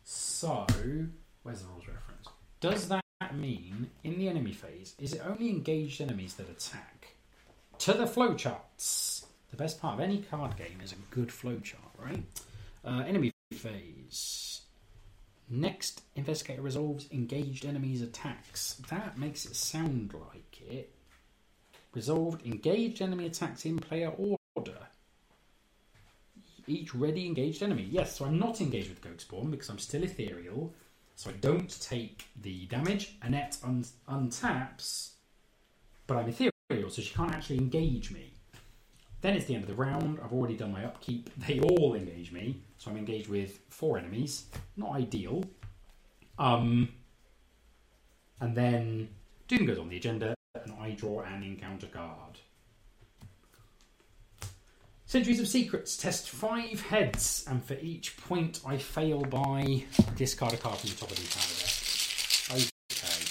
[0.03, 0.65] So,
[1.43, 2.27] where's the rules reference?
[2.59, 3.03] Does that
[3.35, 7.15] mean in the enemy phase, is it only engaged enemies that attack?
[7.79, 9.25] To the flowcharts.
[9.51, 12.23] The best part of any card game is a good flowchart, right?
[12.83, 14.61] Uh, enemy phase.
[15.49, 18.81] Next, investigator resolves engaged enemies' attacks.
[18.89, 20.93] That makes it sound like it.
[21.93, 24.77] Resolved engaged enemy attacks in player order.
[26.67, 27.87] Each ready engaged enemy.
[27.89, 30.73] Yes, so I'm not engaged with Goat Spawn because I'm still ethereal.
[31.17, 33.15] So I don't take the damage.
[33.23, 35.13] Anette un- untaps,
[36.05, 38.33] but I'm ethereal, so she can't actually engage me.
[39.21, 40.19] Then it's the end of the round.
[40.23, 41.31] I've already done my upkeep.
[41.47, 44.45] They all engage me, so I'm engaged with four enemies.
[44.75, 45.43] Not ideal.
[46.37, 46.89] Um,
[48.39, 49.09] and then
[49.47, 52.37] Doom goes on the agenda, and I draw an encounter card.
[55.09, 59.85] Centuries of Secrets test five heads, and for each point I fail by
[60.17, 61.71] discard a card from the top of the encounter deck.
[62.51, 63.23] Okay.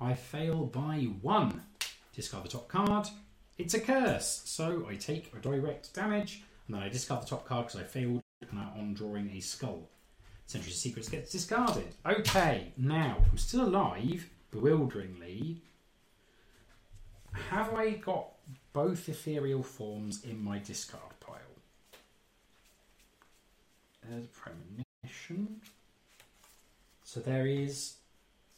[0.00, 1.62] I fail by one.
[2.12, 3.06] Discard the top card.
[3.56, 7.46] It's a curse, so I take a direct damage, and then I discard the top
[7.46, 8.20] card because I failed
[8.52, 9.88] on drawing a skull.
[10.46, 11.94] Centuries of Secrets gets discarded.
[12.04, 15.62] Okay, now I'm still alive, bewilderingly.
[17.50, 18.26] Have I got
[18.72, 21.38] both ethereal forms in my discard pile?
[24.02, 25.60] There's a premonition.
[27.04, 27.96] So there is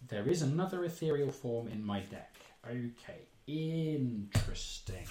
[0.08, 2.34] there is another ethereal form in my deck.
[2.66, 5.06] Okay, interesting.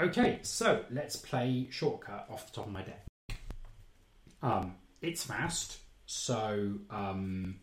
[0.00, 3.06] Okay, so let's play shortcut off the top of my deck.
[4.42, 7.60] Um, it's fast, so um,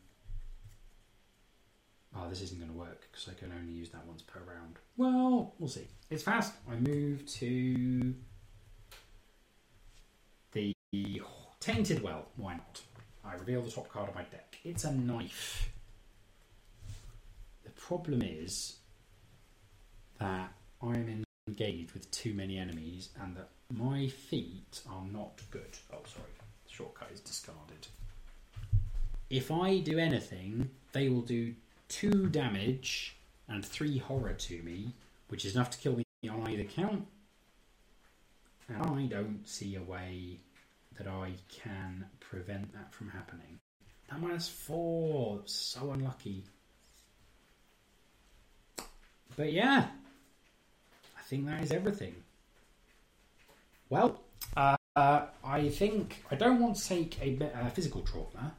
[2.15, 4.77] oh, this isn't going to work because I can only use that once per round.
[4.97, 5.87] Well, we'll see.
[6.09, 6.53] It's fast.
[6.69, 8.13] I move to
[10.51, 10.73] the
[11.59, 12.27] tainted well.
[12.35, 12.81] Why not?
[13.23, 14.57] I reveal the top card of my deck.
[14.63, 15.69] It's a knife.
[17.63, 18.77] The problem is
[20.19, 20.51] that
[20.81, 25.77] I'm engaged with too many enemies and that my feet are not good.
[25.93, 26.29] Oh, sorry.
[26.65, 27.87] The shortcut is discarded.
[29.29, 31.53] If I do anything, they will do
[31.89, 33.17] two damage
[33.47, 34.93] and three horror to me,
[35.27, 37.05] which is enough to kill me on either count.
[38.69, 40.37] And I don't see a way
[40.97, 43.59] that I can prevent that from happening.
[44.09, 46.43] That minus four, so unlucky.
[49.35, 49.87] But yeah,
[51.17, 52.15] I think that is everything.
[53.89, 54.19] Well,
[54.55, 58.53] uh, uh, I think I don't want to take a, a physical trauma.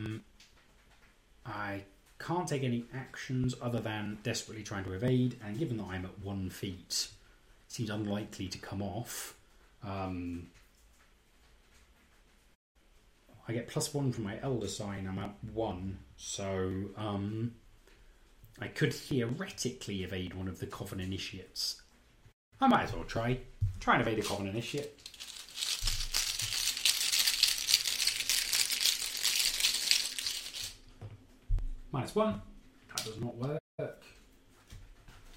[0.00, 0.22] Um,
[1.46, 1.82] I
[2.18, 6.18] can't take any actions other than desperately trying to evade, and given that I'm at
[6.20, 7.08] one feet,
[7.66, 9.36] it seems unlikely to come off.
[9.84, 10.48] Um,
[13.46, 15.06] I get plus one from my elder sign.
[15.06, 17.54] I'm at one, so um,
[18.60, 21.80] I could theoretically evade one of the Coven initiates.
[22.60, 23.38] I might as well try.
[23.80, 25.08] Try and evade a Coven initiate.
[31.90, 32.40] Minus one.
[32.88, 33.58] That does not work.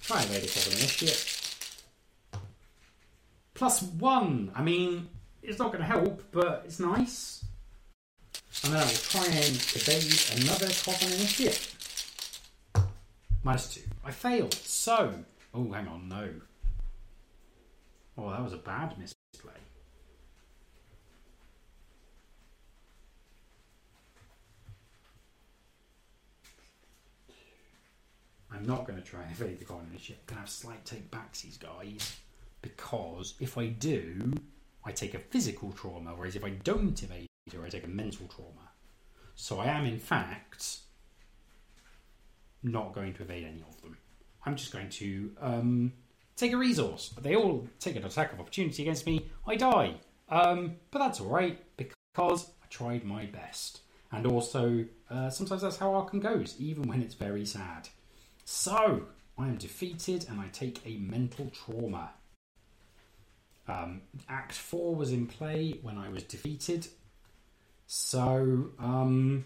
[0.02, 1.28] Try a Coven initiate.
[3.54, 4.50] Plus one.
[4.54, 5.08] I mean,
[5.42, 7.44] it's not going to help, but it's nice.
[8.64, 11.74] And then I will try and evade another Coven initiate.
[13.44, 13.82] Minus two.
[14.04, 14.54] I failed.
[14.54, 15.14] So,
[15.54, 16.28] oh, hang on, no.
[18.18, 19.21] Oh, that was a bad misplay.
[28.54, 30.18] I'm not going to try and evade the initiate.
[30.20, 32.16] I'm going to have slight take backsies, guys.
[32.60, 34.32] Because if I do,
[34.84, 38.26] I take a physical trauma, whereas if I don't evade or I take a mental
[38.28, 38.70] trauma.
[39.34, 40.78] So I am, in fact,
[42.62, 43.96] not going to evade any of them.
[44.44, 45.92] I'm just going to um,
[46.36, 47.14] take a resource.
[47.20, 49.30] They all take an attack of opportunity against me.
[49.46, 49.94] I die.
[50.28, 53.80] Um, but that's alright because I tried my best.
[54.10, 57.88] And also, uh, sometimes that's how Arkham goes, even when it's very sad.
[58.44, 59.06] So,
[59.38, 62.10] I am defeated and I take a mental trauma.
[63.68, 66.88] Um, Act 4 was in play when I was defeated.
[67.86, 69.44] So, um,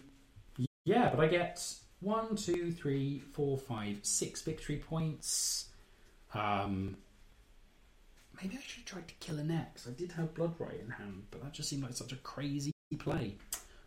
[0.84, 1.62] yeah, but I get
[2.00, 5.66] one, two, three, four, five, six victory points.
[6.34, 6.96] Um,
[8.40, 9.86] maybe I should have tried to kill an X.
[9.88, 12.72] I did have Blood Rite in hand, but that just seemed like such a crazy
[12.98, 13.34] play.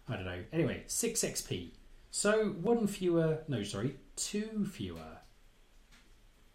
[0.07, 0.43] I don't know.
[0.51, 1.69] Anyway, 6 XP.
[2.11, 3.39] So, one fewer.
[3.47, 5.19] No, sorry, two fewer.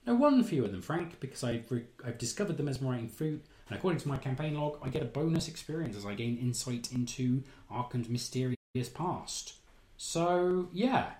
[0.06, 4.00] No, one fewer than Frank because I've, re- I've discovered the mesmerizing flute and according
[4.00, 8.08] to my campaign log, I get a bonus experience as I gain insight into Arkham's
[8.08, 8.56] mysterious
[8.92, 9.54] past.
[9.96, 11.12] So, yeah,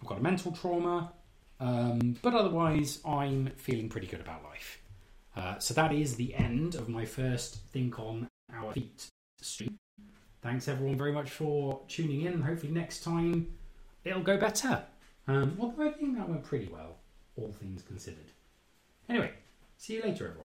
[0.00, 1.12] I've got a mental trauma,
[1.60, 4.80] um, but otherwise, I'm feeling pretty good about life.
[5.36, 9.06] Uh, so, that is the end of my first Think on Our Feet
[9.40, 9.78] stream.
[10.40, 12.40] Thanks, everyone, very much for tuning in.
[12.40, 13.48] Hopefully, next time
[14.04, 14.82] it'll go better.
[15.28, 16.96] Um, although I think that went pretty well,
[17.36, 18.32] all things considered.
[19.08, 19.32] Anyway,
[19.76, 20.44] see you later, everyone.